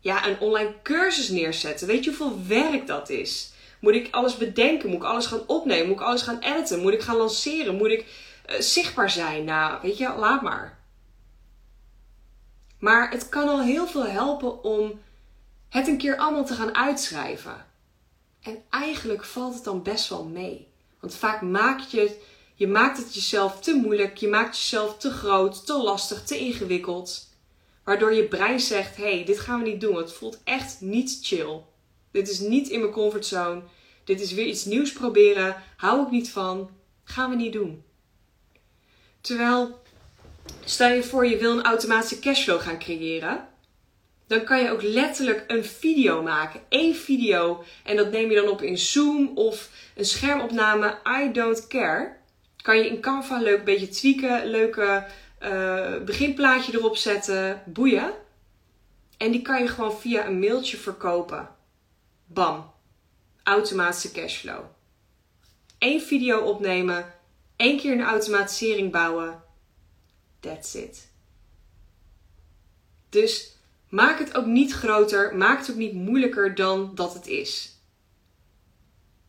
[0.00, 1.86] Ja, een online cursus neerzetten.
[1.86, 3.52] Weet je hoeveel werk dat is?
[3.80, 4.88] Moet ik alles bedenken?
[4.88, 5.86] Moet ik alles gaan opnemen?
[5.86, 6.80] Moet ik alles gaan editen?
[6.80, 7.76] Moet ik gaan lanceren?
[7.76, 8.06] Moet ik
[8.50, 9.44] uh, zichtbaar zijn?
[9.44, 10.77] Nou, weet je, laat maar.
[12.78, 15.00] Maar het kan al heel veel helpen om
[15.68, 17.66] het een keer allemaal te gaan uitschrijven.
[18.40, 20.68] En eigenlijk valt het dan best wel mee.
[21.00, 22.20] Want vaak maak je,
[22.54, 27.28] je maakt het jezelf te moeilijk, je maakt jezelf te groot, te lastig, te ingewikkeld.
[27.84, 29.96] Waardoor je brein zegt: hé, hey, dit gaan we niet doen.
[29.96, 31.60] Het voelt echt niet chill.
[32.10, 33.62] Dit is niet in mijn comfortzone.
[34.04, 35.62] Dit is weer iets nieuws proberen.
[35.76, 36.70] Hou ik niet van.
[37.04, 37.82] Gaan we niet doen.
[39.20, 39.82] Terwijl
[40.64, 43.48] Stel je voor je wil een automatische cashflow gaan creëren.
[44.26, 46.60] Dan kan je ook letterlijk een video maken.
[46.68, 47.64] Eén video.
[47.84, 50.98] En dat neem je dan op in Zoom of een schermopname.
[51.22, 52.16] I don't care.
[52.62, 54.46] Kan je in Canva leuk beetje tweaken.
[54.46, 55.06] Leuke
[55.42, 57.62] uh, beginplaatje erop zetten.
[57.66, 58.12] Boeien.
[59.16, 61.48] En die kan je gewoon via een mailtje verkopen.
[62.26, 62.72] Bam.
[63.42, 64.64] Automatische cashflow.
[65.78, 67.14] Eén video opnemen.
[67.56, 69.42] één keer een automatisering bouwen
[70.40, 71.08] That's it.
[73.08, 73.56] Dus
[73.88, 77.72] maak het ook niet groter, maak het ook niet moeilijker dan dat het is.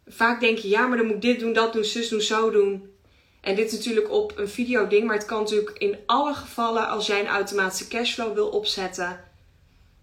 [0.07, 2.51] Vaak denk je, ja, maar dan moet ik dit doen, dat doen, zus doen, zo
[2.51, 2.93] doen.
[3.41, 6.87] En dit is natuurlijk op een video ding, maar het kan natuurlijk in alle gevallen
[6.87, 9.23] als jij een automatische cashflow wil opzetten.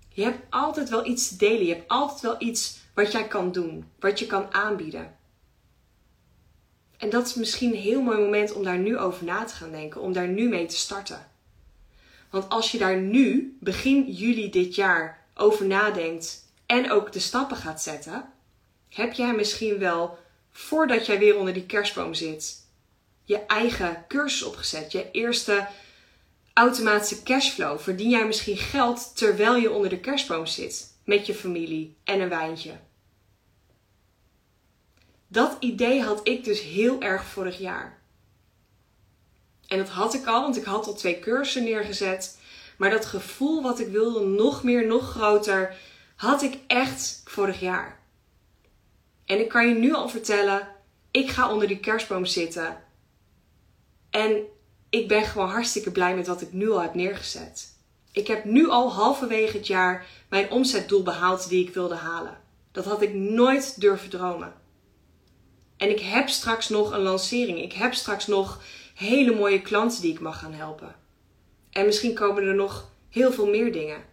[0.09, 1.67] Je hebt altijd wel iets te delen.
[1.67, 5.16] Je hebt altijd wel iets wat jij kan doen, wat je kan aanbieden.
[6.99, 9.71] En dat is misschien een heel mooi moment om daar nu over na te gaan
[9.71, 11.31] denken, om daar nu mee te starten.
[12.31, 17.57] Want als je daar nu, begin juli dit jaar, over nadenkt en ook de stappen
[17.57, 18.33] gaat zetten,
[18.89, 20.19] heb jij misschien wel,
[20.53, 22.65] voordat jij weer onder die kerstboom zit,
[23.25, 25.67] je eigen cursus opgezet, je eerste
[26.53, 27.79] automatische cashflow.
[27.79, 32.29] Verdien jij misschien geld terwijl je onder de kerstboom zit met je familie en een
[32.29, 32.73] wijntje.
[35.29, 37.99] Dat idee had ik dus heel erg vorig jaar.
[39.67, 42.39] En dat had ik al, want ik had al twee cursussen neergezet.
[42.77, 45.77] Maar dat gevoel wat ik wilde, nog meer, nog groter,
[46.17, 48.01] had ik echt vorig jaar.
[49.25, 50.69] En ik kan je nu al vertellen,
[51.11, 52.83] ik ga onder die kerstboom zitten.
[54.11, 54.43] En
[54.91, 57.75] ik ben gewoon hartstikke blij met wat ik nu al heb neergezet.
[58.13, 62.41] Ik heb nu al halverwege het jaar mijn omzetdoel behaald die ik wilde halen.
[62.73, 64.55] Dat had ik nooit durven dromen.
[65.77, 67.63] En ik heb straks nog een lancering.
[67.63, 68.63] Ik heb straks nog
[68.95, 70.95] hele mooie klanten die ik mag gaan helpen.
[71.71, 74.05] En misschien komen er nog heel veel meer dingen.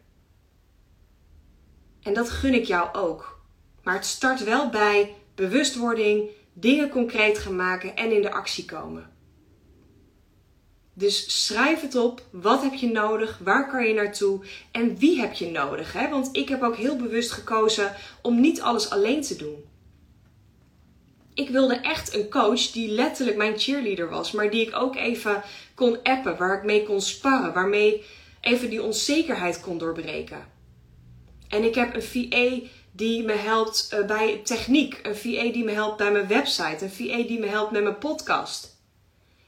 [2.02, 3.42] En dat gun ik jou ook.
[3.84, 9.12] Maar het start wel bij bewustwording, dingen concreet gaan maken en in de actie komen.
[10.94, 12.22] Dus schrijf het op.
[12.32, 13.40] Wat heb je nodig?
[13.44, 14.46] Waar kan je naartoe?
[14.72, 15.94] En wie heb je nodig?
[15.94, 16.10] Hè?
[16.10, 19.72] Want ik heb ook heel bewust gekozen om niet alles alleen te doen
[21.34, 25.44] ik wilde echt een coach die letterlijk mijn cheerleader was, maar die ik ook even
[25.76, 28.04] kon appen, waar ik mee kon sparren, waarmee
[28.42, 30.52] even die onzekerheid kon doorbreken.
[31.48, 35.72] En ik heb een VA die me helpt eh, bij techniek, een VA die me
[35.72, 38.82] helpt bij mijn website, een VA die me helpt met mijn podcast.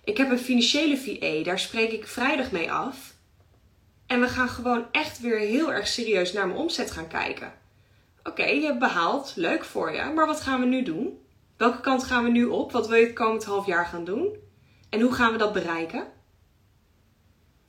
[0.03, 3.13] Ik heb een financiële VA, daar spreek ik vrijdag mee af.
[4.07, 7.53] En we gaan gewoon echt weer heel erg serieus naar mijn omzet gaan kijken.
[8.23, 11.19] Oké, je hebt behaald, leuk voor je, maar wat gaan we nu doen?
[11.57, 12.71] Welke kant gaan we nu op?
[12.71, 14.35] Wat wil je het komend half jaar gaan doen?
[14.89, 16.07] En hoe gaan we dat bereiken?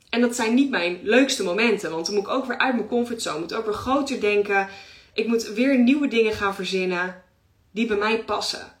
[0.09, 2.87] En dat zijn niet mijn leukste momenten, want dan moet ik ook weer uit mijn
[2.87, 3.39] comfortzone.
[3.39, 4.67] moet ook weer groter denken.
[5.13, 7.23] Ik moet weer nieuwe dingen gaan verzinnen
[7.71, 8.75] die bij mij passen.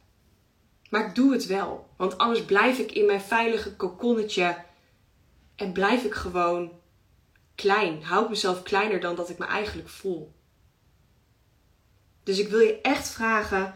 [0.89, 4.57] Maar ik doe het wel, want anders blijf ik in mijn veilige kokonnetje
[5.55, 6.71] en blijf ik gewoon
[7.55, 8.03] klein.
[8.03, 10.33] Hou mezelf kleiner dan dat ik me eigenlijk voel.
[12.23, 13.75] Dus ik wil je echt vragen,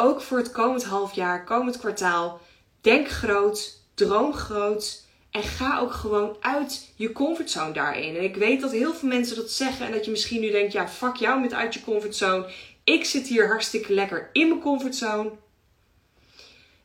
[0.00, 2.40] ook voor het komend half jaar, komend kwartaal,
[2.80, 8.16] denk groot, droom groot en ga ook gewoon uit je comfortzone daarin.
[8.16, 10.72] En ik weet dat heel veel mensen dat zeggen en dat je misschien nu denkt,
[10.72, 12.52] ja, fuck jou met uit je comfortzone.
[12.84, 15.30] Ik zit hier hartstikke lekker in mijn comfortzone.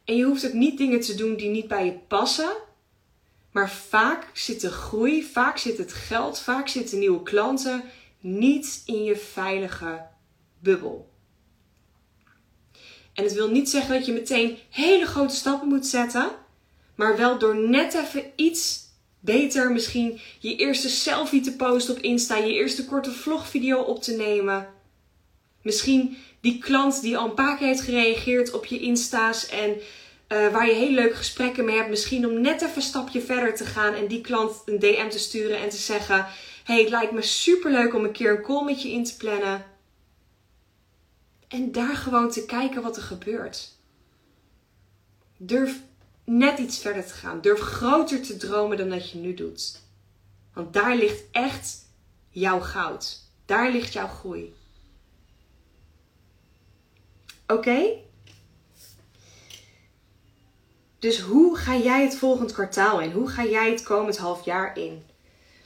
[0.05, 2.53] En je hoeft ook niet dingen te doen die niet bij je passen.
[3.51, 7.83] Maar vaak zit de groei, vaak zit het geld, vaak zitten nieuwe klanten
[8.19, 10.05] niet in je veilige
[10.59, 11.12] bubbel.
[13.13, 16.31] En het wil niet zeggen dat je meteen hele grote stappen moet zetten,
[16.95, 18.81] maar wel door net even iets
[19.19, 24.11] beter misschien je eerste selfie te posten op Insta, je eerste korte vlogvideo op te
[24.11, 24.67] nemen.
[25.61, 30.51] Misschien die klant die al een paar keer heeft gereageerd op je Insta's en uh,
[30.51, 31.89] waar je heel leuke gesprekken mee hebt.
[31.89, 35.19] Misschien om net even een stapje verder te gaan en die klant een DM te
[35.19, 36.25] sturen en te zeggen:
[36.63, 39.17] Hey, het lijkt me super leuk om een keer een call met je in te
[39.17, 39.72] plannen.
[41.53, 43.71] En daar gewoon te kijken wat er gebeurt.
[45.37, 45.81] Durf
[46.23, 47.41] net iets verder te gaan.
[47.41, 49.79] Durf groter te dromen dan dat je nu doet.
[50.53, 51.85] Want daar ligt echt
[52.29, 53.19] jouw goud.
[53.45, 54.53] Daar ligt jouw groei.
[57.47, 57.83] Oké?
[60.99, 63.11] Dus hoe ga jij het volgend kwartaal in?
[63.11, 65.03] Hoe ga jij het komend half jaar in?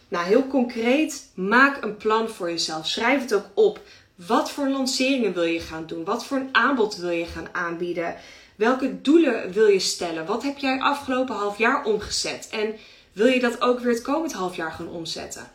[0.07, 2.88] Nou, heel concreet, maak een plan voor jezelf.
[2.88, 3.81] Schrijf het ook op.
[4.26, 6.03] Wat voor lanceringen wil je gaan doen?
[6.03, 8.15] Wat voor een aanbod wil je gaan aanbieden?
[8.55, 10.26] Welke doelen wil je stellen?
[10.26, 12.47] Wat heb jij afgelopen half jaar omgezet?
[12.51, 12.76] En
[13.13, 15.51] wil je dat ook weer het komend half jaar gaan omzetten?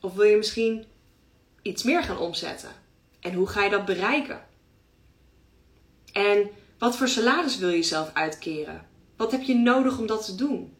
[0.00, 0.84] Of wil je misschien
[1.62, 2.70] iets meer gaan omzetten?
[3.20, 4.40] En hoe ga je dat bereiken?
[6.12, 8.86] En wat voor salaris wil je zelf uitkeren?
[9.16, 10.76] Wat heb je nodig om dat te doen?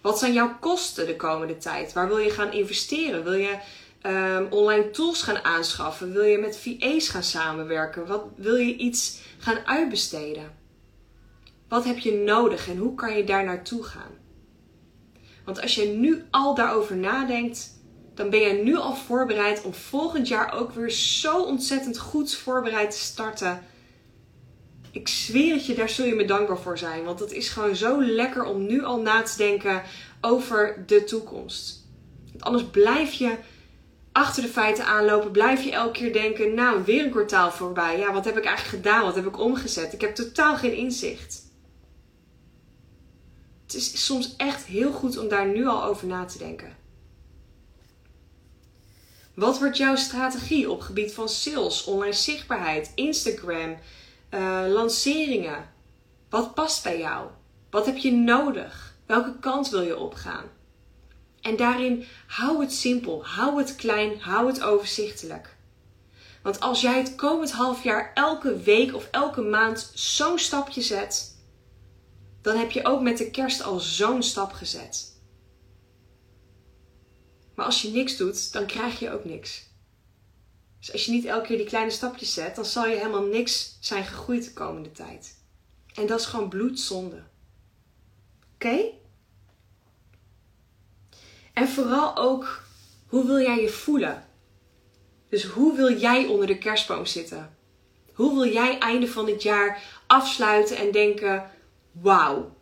[0.00, 1.92] Wat zijn jouw kosten de komende tijd?
[1.92, 3.24] Waar wil je gaan investeren?
[3.24, 3.58] Wil je
[4.06, 6.12] um, online tools gaan aanschaffen?
[6.12, 8.06] Wil je met VA's gaan samenwerken?
[8.06, 10.60] Wat, wil je iets gaan uitbesteden?
[11.68, 14.10] Wat heb je nodig en hoe kan je daar naartoe gaan?
[15.44, 17.80] Want als je nu al daarover nadenkt,
[18.14, 22.90] dan ben je nu al voorbereid om volgend jaar ook weer zo ontzettend goed voorbereid
[22.90, 23.62] te starten
[24.92, 27.04] ik zweer het je, daar zul je me dankbaar voor zijn.
[27.04, 29.82] Want het is gewoon zo lekker om nu al na te denken
[30.20, 31.86] over de toekomst.
[32.30, 33.36] Want anders blijf je
[34.12, 35.30] achter de feiten aanlopen.
[35.30, 37.98] Blijf je elke keer denken, nou, weer een kwartaal voorbij.
[37.98, 39.02] Ja, wat heb ik eigenlijk gedaan?
[39.02, 39.92] Wat heb ik omgezet?
[39.92, 41.42] Ik heb totaal geen inzicht.
[43.62, 46.76] Het is soms echt heel goed om daar nu al over na te denken.
[49.34, 53.76] Wat wordt jouw strategie op gebied van sales, online zichtbaarheid, Instagram,
[54.30, 55.70] uh, lanceringen.
[56.28, 57.28] Wat past bij jou?
[57.70, 58.94] Wat heb je nodig?
[59.06, 60.44] Welke kant wil je opgaan?
[61.42, 65.56] En daarin hou het simpel, hou het klein, hou het overzichtelijk.
[66.42, 71.36] Want als jij het komend half jaar elke week of elke maand zo'n stapje zet,
[72.42, 75.20] dan heb je ook met de kerst al zo'n stap gezet.
[77.54, 79.70] Maar als je niks doet, dan krijg je ook niks.
[80.78, 83.76] Dus als je niet elke keer die kleine stapjes zet, dan zal je helemaal niks
[83.80, 85.36] zijn gegroeid de komende tijd.
[85.94, 87.22] En dat is gewoon bloedzonde.
[88.54, 88.84] Oké?
[91.52, 92.62] En vooral ook,
[93.06, 94.26] hoe wil jij je voelen?
[95.28, 97.56] Dus hoe wil jij onder de kerstboom zitten?
[98.12, 101.50] Hoe wil jij einde van dit jaar afsluiten en denken:
[101.92, 102.54] wauw,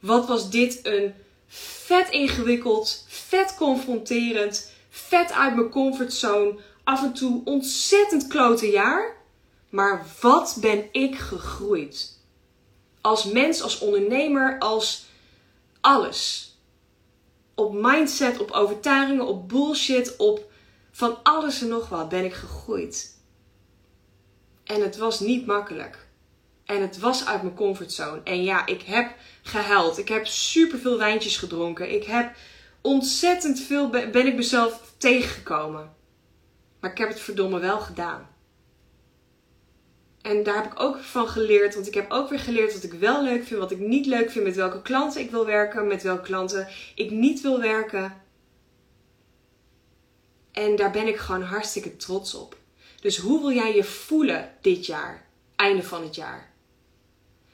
[0.00, 1.14] wat was dit een
[1.86, 9.16] vet ingewikkeld, vet confronterend, vet uit mijn comfortzone, af en toe ontzettend klote jaar.
[9.68, 12.18] Maar wat ben ik gegroeid?
[13.00, 15.06] Als mens, als ondernemer, als
[15.80, 16.47] alles.
[17.58, 20.50] Op mindset, op overtuigingen, op bullshit, op
[20.90, 23.16] van alles en nog wat ben ik gegroeid.
[24.64, 26.06] En het was niet makkelijk.
[26.64, 28.20] En het was uit mijn comfortzone.
[28.24, 29.98] En ja, ik heb gehuild.
[29.98, 31.94] Ik heb superveel wijntjes gedronken.
[31.94, 32.36] Ik heb
[32.80, 35.92] ontzettend veel ben ik mezelf tegengekomen.
[36.80, 38.28] Maar ik heb het verdomme wel gedaan.
[40.28, 41.74] En daar heb ik ook van geleerd.
[41.74, 44.30] Want ik heb ook weer geleerd wat ik wel leuk vind, wat ik niet leuk
[44.30, 48.22] vind, met welke klanten ik wil werken, met welke klanten ik niet wil werken.
[50.52, 52.56] En daar ben ik gewoon hartstikke trots op.
[53.00, 55.26] Dus hoe wil jij je voelen dit jaar?
[55.56, 56.50] Einde van het jaar.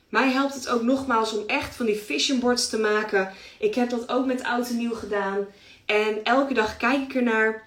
[0.09, 3.33] Mij helpt het ook nogmaals om echt van die vision boards te maken.
[3.59, 5.47] Ik heb dat ook met oud en nieuw gedaan.
[5.87, 7.64] En elke dag kijk ik ernaar.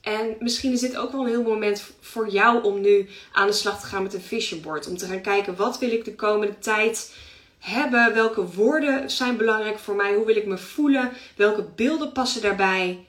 [0.00, 3.52] En misschien is dit ook wel een heel moment voor jou om nu aan de
[3.52, 4.88] slag te gaan met een vision board.
[4.88, 7.14] Om te gaan kijken wat wil ik de komende tijd
[7.58, 8.14] hebben?
[8.14, 10.14] Welke woorden zijn belangrijk voor mij?
[10.14, 11.12] Hoe wil ik me voelen?
[11.36, 13.04] Welke beelden passen daarbij?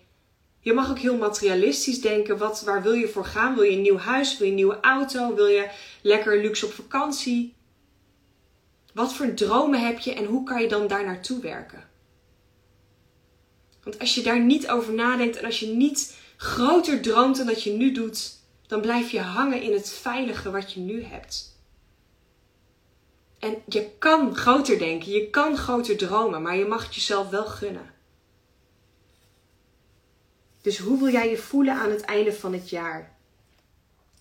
[0.60, 2.38] Je mag ook heel materialistisch denken.
[2.38, 3.56] Wat, waar wil je voor gaan?
[3.56, 4.38] Wil je een nieuw huis?
[4.38, 5.36] Wil je een nieuwe auto?
[5.36, 5.70] Wil je
[6.02, 7.54] lekker luxe op vakantie?
[8.94, 11.90] Wat voor dromen heb je en hoe kan je dan daar naartoe werken?
[13.84, 17.64] Want als je daar niet over nadenkt en als je niet groter droomt dan dat
[17.64, 21.60] je nu doet, dan blijf je hangen in het veilige wat je nu hebt.
[23.40, 27.46] En je kan groter denken, je kan groter dromen, maar je mag het jezelf wel
[27.46, 27.94] gunnen.
[30.62, 33.16] Dus hoe wil jij je voelen aan het einde van het jaar?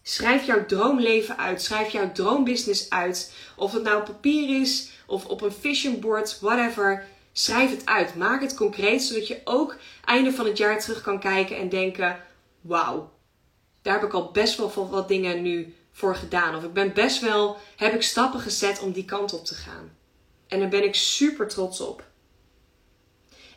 [0.03, 1.63] Schrijf jouw droomleven uit.
[1.63, 3.35] Schrijf jouw droombusiness uit.
[3.57, 7.07] Of het nou op papier is of op een vision board, whatever.
[7.33, 8.15] Schrijf het uit.
[8.15, 12.23] Maak het concreet, zodat je ook einde van het jaar terug kan kijken en denken:
[12.61, 13.13] wauw,
[13.83, 16.55] daar heb ik al best wel wat dingen nu voor gedaan.
[16.57, 19.97] Of ik ben best wel, heb ik stappen gezet om die kant op te gaan.
[20.49, 22.09] En daar ben ik super trots op.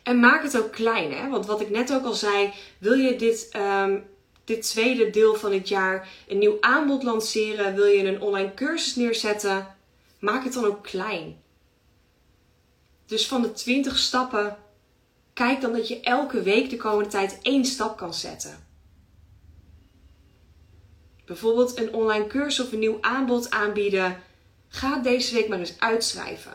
[0.02, 1.28] En maak het ook klein, hè?
[1.28, 4.04] Want wat ik net ook al zei, wil je dit, um,
[4.44, 7.74] dit tweede deel van het jaar een nieuw aanbod lanceren?
[7.74, 9.76] Wil je een online cursus neerzetten?
[10.18, 11.42] Maak het dan ook klein.
[13.14, 14.56] Dus van de 20 stappen,
[15.32, 18.66] kijk dan dat je elke week de komende tijd één stap kan zetten.
[21.24, 24.22] Bijvoorbeeld een online cursus of een nieuw aanbod aanbieden.
[24.68, 26.52] Ga deze week maar eens uitschrijven.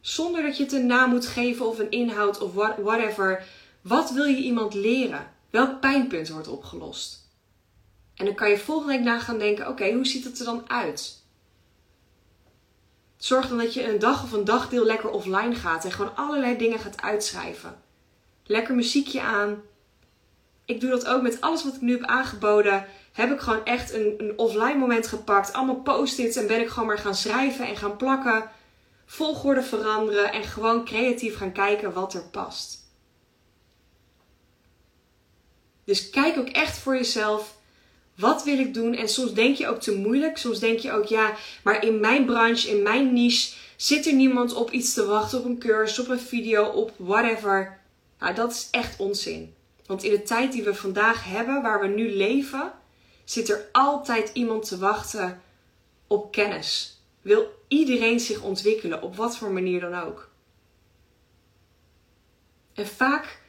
[0.00, 2.52] Zonder dat je het een naam moet geven of een inhoud of
[2.82, 3.44] whatever.
[3.82, 5.30] Wat wil je iemand leren?
[5.50, 7.28] Welk pijnpunt wordt opgelost?
[8.14, 10.70] En dan kan je volgende week na gaan denken: oké, hoe ziet het er dan
[10.70, 11.23] uit?
[13.24, 16.56] Zorg dan dat je een dag of een dagdeel lekker offline gaat en gewoon allerlei
[16.56, 17.82] dingen gaat uitschrijven.
[18.44, 19.62] Lekker muziekje aan.
[20.64, 22.86] Ik doe dat ook met alles wat ik nu heb aangeboden.
[23.12, 25.52] Heb ik gewoon echt een, een offline moment gepakt.
[25.52, 28.50] Allemaal post-its en ben ik gewoon maar gaan schrijven en gaan plakken
[29.06, 32.78] volgorde veranderen en gewoon creatief gaan kijken wat er past.
[35.84, 37.53] Dus kijk ook echt voor jezelf.
[38.16, 38.94] Wat wil ik doen?
[38.94, 40.38] En soms denk je ook te moeilijk.
[40.38, 44.54] Soms denk je ook, ja, maar in mijn branche, in mijn niche, zit er niemand
[44.54, 47.80] op iets te wachten, op een cursus, op een video, op whatever.
[48.18, 49.54] Nou, dat is echt onzin.
[49.86, 52.72] Want in de tijd die we vandaag hebben, waar we nu leven,
[53.24, 55.42] zit er altijd iemand te wachten
[56.06, 57.00] op kennis.
[57.22, 60.30] Wil iedereen zich ontwikkelen, op wat voor manier dan ook.
[62.74, 63.42] En vaak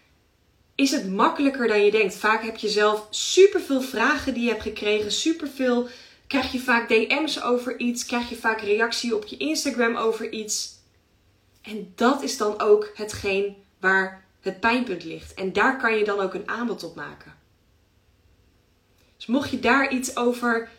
[0.76, 2.16] is het makkelijker dan je denkt.
[2.16, 5.88] Vaak heb je zelf superveel vragen die je hebt gekregen, superveel.
[6.28, 10.74] Krijg je vaak DM's over iets, krijg je vaak reactie op je Instagram over iets.
[11.62, 15.34] En dat is dan ook hetgeen waar het pijnpunt ligt.
[15.34, 17.34] En daar kan je dan ook een aanbod op maken.
[19.18, 20.70] Dus mocht je daar iets over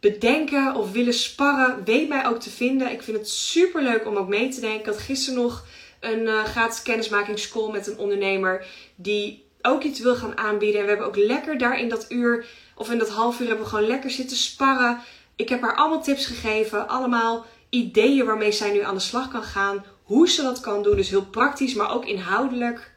[0.00, 2.92] bedenken of willen sparren, weet mij ook te vinden.
[2.92, 4.80] Ik vind het super leuk om ook mee te denken.
[4.80, 5.64] Ik had gisteren nog
[6.00, 10.78] een uh, gratis kennismakingscall met een ondernemer die ook iets wil gaan aanbieden.
[10.80, 13.64] En we hebben ook lekker daar in dat uur of in dat half uur hebben
[13.64, 15.00] we gewoon lekker zitten sparren.
[15.36, 19.42] Ik heb haar allemaal tips gegeven, allemaal ideeën waarmee zij nu aan de slag kan
[19.42, 19.84] gaan.
[20.02, 22.92] Hoe ze dat kan doen, dus heel praktisch, maar ook inhoudelijk.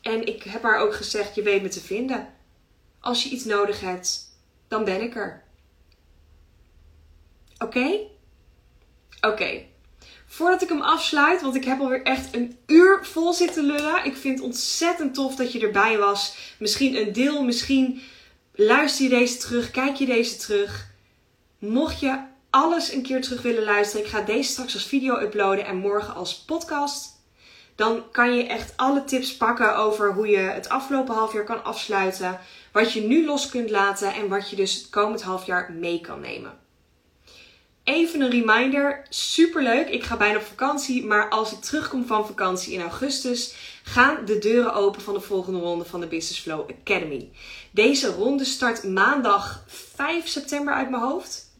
[0.00, 2.28] En ik heb haar ook gezegd: je weet me te vinden.
[3.00, 4.20] Als je iets nodig hebt,
[4.68, 5.42] dan ben ik er.
[7.58, 7.98] Oké?
[9.20, 9.64] Oké.
[10.34, 14.04] Voordat ik hem afsluit, want ik heb alweer echt een uur vol zitten lullen.
[14.04, 16.36] Ik vind het ontzettend tof dat je erbij was.
[16.58, 18.02] Misschien een deel, misschien
[18.54, 20.86] luister je deze terug, kijk je deze terug.
[21.58, 22.18] Mocht je
[22.50, 26.14] alles een keer terug willen luisteren, ik ga deze straks als video uploaden en morgen
[26.14, 27.08] als podcast.
[27.74, 31.64] Dan kan je echt alle tips pakken over hoe je het afgelopen half jaar kan
[31.64, 32.40] afsluiten.
[32.72, 36.00] Wat je nu los kunt laten en wat je dus het komend half jaar mee
[36.00, 36.63] kan nemen.
[37.84, 39.88] Even een reminder, superleuk.
[39.88, 44.38] Ik ga bijna op vakantie, maar als ik terugkom van vakantie in augustus, gaan de
[44.38, 47.30] deuren open van de volgende ronde van de Business Flow Academy.
[47.70, 51.52] Deze ronde start maandag 5 september uit mijn hoofd.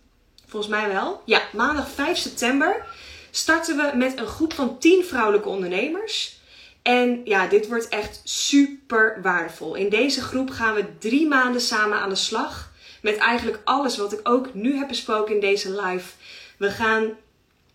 [0.46, 1.22] Volgens mij wel.
[1.24, 2.86] Ja, maandag 5 september
[3.30, 6.38] starten we met een groep van 10 vrouwelijke ondernemers.
[6.82, 9.74] En ja, dit wordt echt super waardevol.
[9.74, 12.72] In deze groep gaan we drie maanden samen aan de slag
[13.04, 16.12] met eigenlijk alles wat ik ook nu heb besproken in deze live.
[16.56, 17.10] We gaan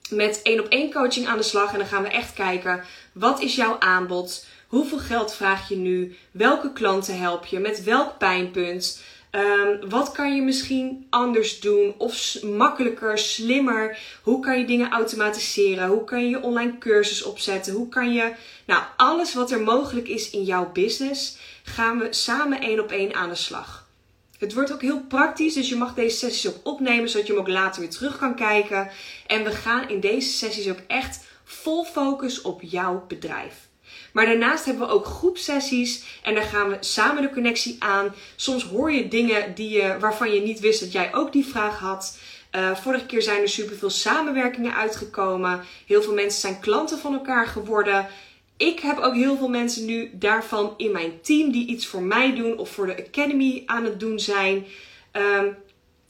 [0.10, 1.72] met één op één coaching aan de slag.
[1.72, 4.46] En dan gaan we echt kijken, wat is jouw aanbod?
[4.68, 6.18] Hoeveel geld vraag je nu?
[6.32, 7.60] Welke klanten help je?
[7.60, 9.04] Met welk pijnpunt?
[9.32, 11.94] Um, wat kan je misschien anders doen?
[11.98, 13.98] Of makkelijker, slimmer?
[14.24, 15.88] Hoe kan je dingen automatiseren?
[15.88, 17.74] Hoe kan je je online cursus opzetten?
[17.74, 18.34] Hoe kan je,
[18.66, 23.14] nou, alles wat er mogelijk is in jouw business, gaan we samen één op één
[23.14, 23.88] aan de slag.
[24.40, 27.42] Het wordt ook heel praktisch, dus je mag deze sessies ook opnemen, zodat je hem
[27.42, 28.90] ook later weer terug kan kijken.
[29.28, 33.68] En we gaan in deze sessies ook echt vol focus op jouw bedrijf.
[34.14, 38.14] Maar daarnaast hebben we ook groepsessies en daar gaan we samen de connectie aan.
[38.36, 41.80] Soms hoor je dingen die je, waarvan je niet wist dat jij ook die vraag
[41.80, 42.18] had.
[42.56, 45.64] Uh, vorige keer zijn er superveel samenwerkingen uitgekomen.
[45.86, 48.08] Heel veel mensen zijn klanten van elkaar geworden.
[48.60, 52.36] Ik heb ook heel veel mensen nu daarvan in mijn team die iets voor mij
[52.36, 54.66] doen of voor de Academy aan het doen zijn.
[55.14, 55.58] Um,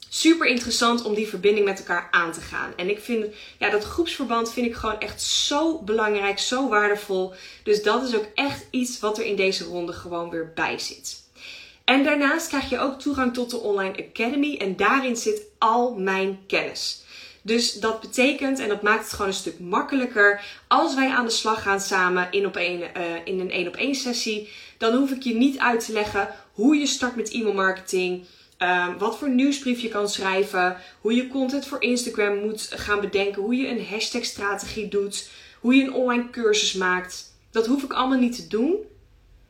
[0.08, 2.72] super interessant om die verbinding met elkaar aan te gaan.
[2.76, 7.34] En ik vind ja, dat groepsverband vind ik gewoon echt zo belangrijk, zo waardevol.
[7.64, 11.22] Dus dat is ook echt iets wat er in deze ronde gewoon weer bij zit.
[11.84, 16.38] En daarnaast krijg je ook toegang tot de Online Academy en daarin zit al mijn
[16.46, 17.02] kennis.
[17.42, 21.30] Dus dat betekent, en dat maakt het gewoon een stuk makkelijker, als wij aan de
[21.30, 22.86] slag gaan samen in, op een, uh,
[23.24, 26.76] in een één op één sessie, dan hoef ik je niet uit te leggen hoe
[26.76, 28.24] je start met e-mail marketing,
[28.62, 30.76] Um, wat voor nieuwsbrief je kan schrijven.
[31.00, 33.42] Hoe je content voor Instagram moet gaan bedenken.
[33.42, 35.30] Hoe je een hashtag strategie doet.
[35.60, 37.34] Hoe je een online cursus maakt.
[37.50, 38.76] Dat hoef ik allemaal niet te doen.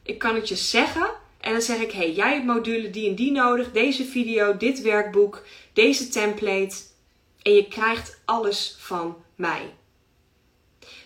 [0.03, 1.11] Ik kan het je zeggen.
[1.41, 3.73] En dan zeg ik: hey, jij hebt module die en die nodig.
[3.73, 6.77] Deze video, dit werkboek, deze template.
[7.43, 9.71] En je krijgt alles van mij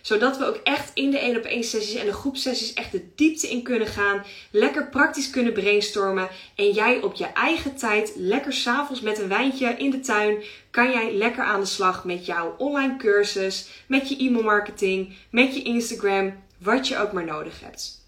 [0.05, 3.05] zodat we ook echt in de 1 op 1 sessies en de groepsessies echt de
[3.15, 4.25] diepte in kunnen gaan.
[4.51, 6.29] Lekker praktisch kunnen brainstormen.
[6.55, 10.91] En jij op je eigen tijd, lekker s'avonds met een wijntje in de tuin, kan
[10.91, 15.63] jij lekker aan de slag met jouw online cursus, met je e-mail marketing, met je
[15.63, 18.03] Instagram, wat je ook maar nodig hebt.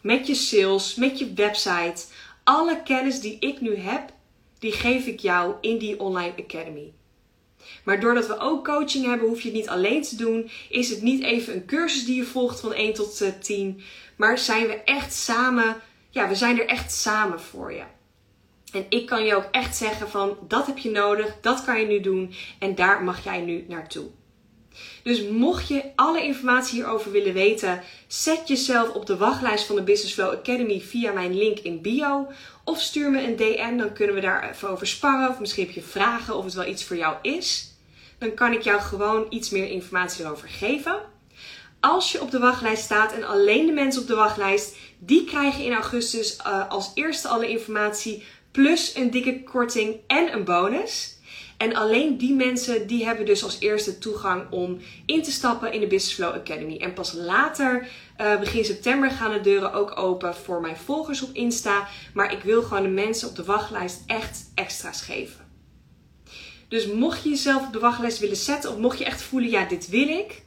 [0.00, 2.04] Met je sales, met je website.
[2.44, 4.12] Alle kennis die ik nu heb,
[4.58, 6.92] die geef ik jou in die online academy.
[7.86, 10.50] Maar doordat we ook coaching hebben, hoef je het niet alleen te doen.
[10.68, 13.74] Is het niet even een cursus die je volgt van 1 tot 10.
[13.78, 13.84] Eh,
[14.16, 15.76] maar zijn we echt samen,
[16.10, 17.82] ja, we zijn er echt samen voor je.
[18.72, 21.86] En ik kan je ook echt zeggen van dat heb je nodig, dat kan je
[21.86, 24.06] nu doen en daar mag jij nu naartoe.
[25.02, 29.82] Dus mocht je alle informatie hierover willen weten, zet jezelf op de wachtlijst van de
[29.82, 32.26] Business Flow Academy via mijn link in bio.
[32.64, 35.28] Of stuur me een DM, dan kunnen we daar even over sparren.
[35.28, 37.75] Of misschien heb je vragen of het wel iets voor jou is.
[38.18, 41.00] Dan kan ik jou gewoon iets meer informatie erover geven.
[41.80, 45.64] Als je op de wachtlijst staat en alleen de mensen op de wachtlijst, die krijgen
[45.64, 51.14] in augustus uh, als eerste alle informatie plus een dikke korting en een bonus.
[51.56, 55.80] En alleen die mensen die hebben dus als eerste toegang om in te stappen in
[55.80, 56.76] de Business Flow Academy.
[56.76, 57.88] En pas later,
[58.20, 61.88] uh, begin september, gaan de deuren ook open voor mijn volgers op Insta.
[62.14, 65.45] Maar ik wil gewoon de mensen op de wachtlijst echt extra's geven.
[66.68, 69.64] Dus mocht je jezelf op de wachtlijst willen zetten, of mocht je echt voelen, ja,
[69.64, 70.42] dit wil ik.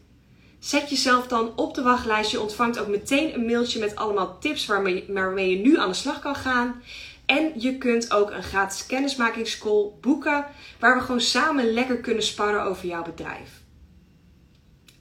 [0.60, 2.32] Zet jezelf dan op de wachtlijst.
[2.32, 6.20] Je ontvangt ook meteen een mailtje met allemaal tips waarmee, je nu aan de slag
[6.20, 6.82] kan gaan.
[7.26, 10.46] En je kunt ook een gratis kennismakingscall boeken,
[10.80, 13.50] waar we gewoon samen lekker kunnen sparren over jouw bedrijf.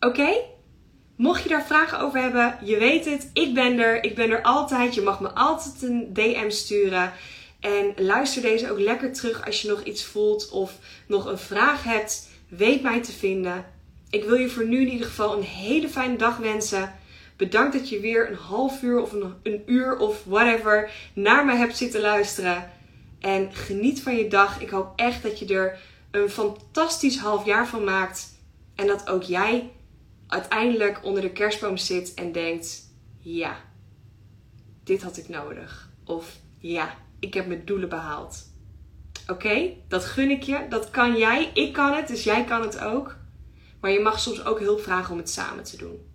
[0.00, 0.28] Oké?
[1.16, 4.04] Mocht je daar vragen over hebben, je weet het, ik ben er.
[4.04, 4.94] Ik ben er altijd.
[4.94, 7.12] Je mag me altijd een DM sturen.
[7.60, 11.84] En luister deze ook lekker terug als je nog iets voelt of nog een vraag
[11.84, 12.28] hebt.
[12.48, 13.64] Weet mij te vinden.
[14.10, 16.94] Ik wil je voor nu in ieder geval een hele fijne dag wensen.
[17.36, 21.76] Bedankt dat je weer een half uur of een, uur of whatever naar me hebt
[21.76, 22.70] zitten luisteren.
[23.20, 24.60] En geniet van je dag.
[24.60, 25.78] Ik hoop echt dat je er
[26.10, 28.36] een fantastisch half jaar van maakt.
[28.74, 29.70] En dat ook jij
[30.26, 33.56] uiteindelijk onder de kerstboom zit en denkt: ja,
[34.84, 35.90] dit had ik nodig.
[36.04, 38.46] Of ja, ik heb mijn doelen behaald.
[39.26, 40.66] Oké, dat gun ik je.
[40.68, 41.50] Dat kan jij.
[41.54, 43.16] Ik kan het, dus jij kan het ook.
[43.80, 46.06] Maar je mag soms ook hulp vragen om het samen te doen.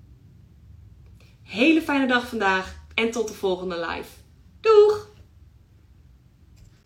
[1.43, 4.09] Hele fijne dag vandaag en tot de volgende live.
[4.61, 5.12] Doeg!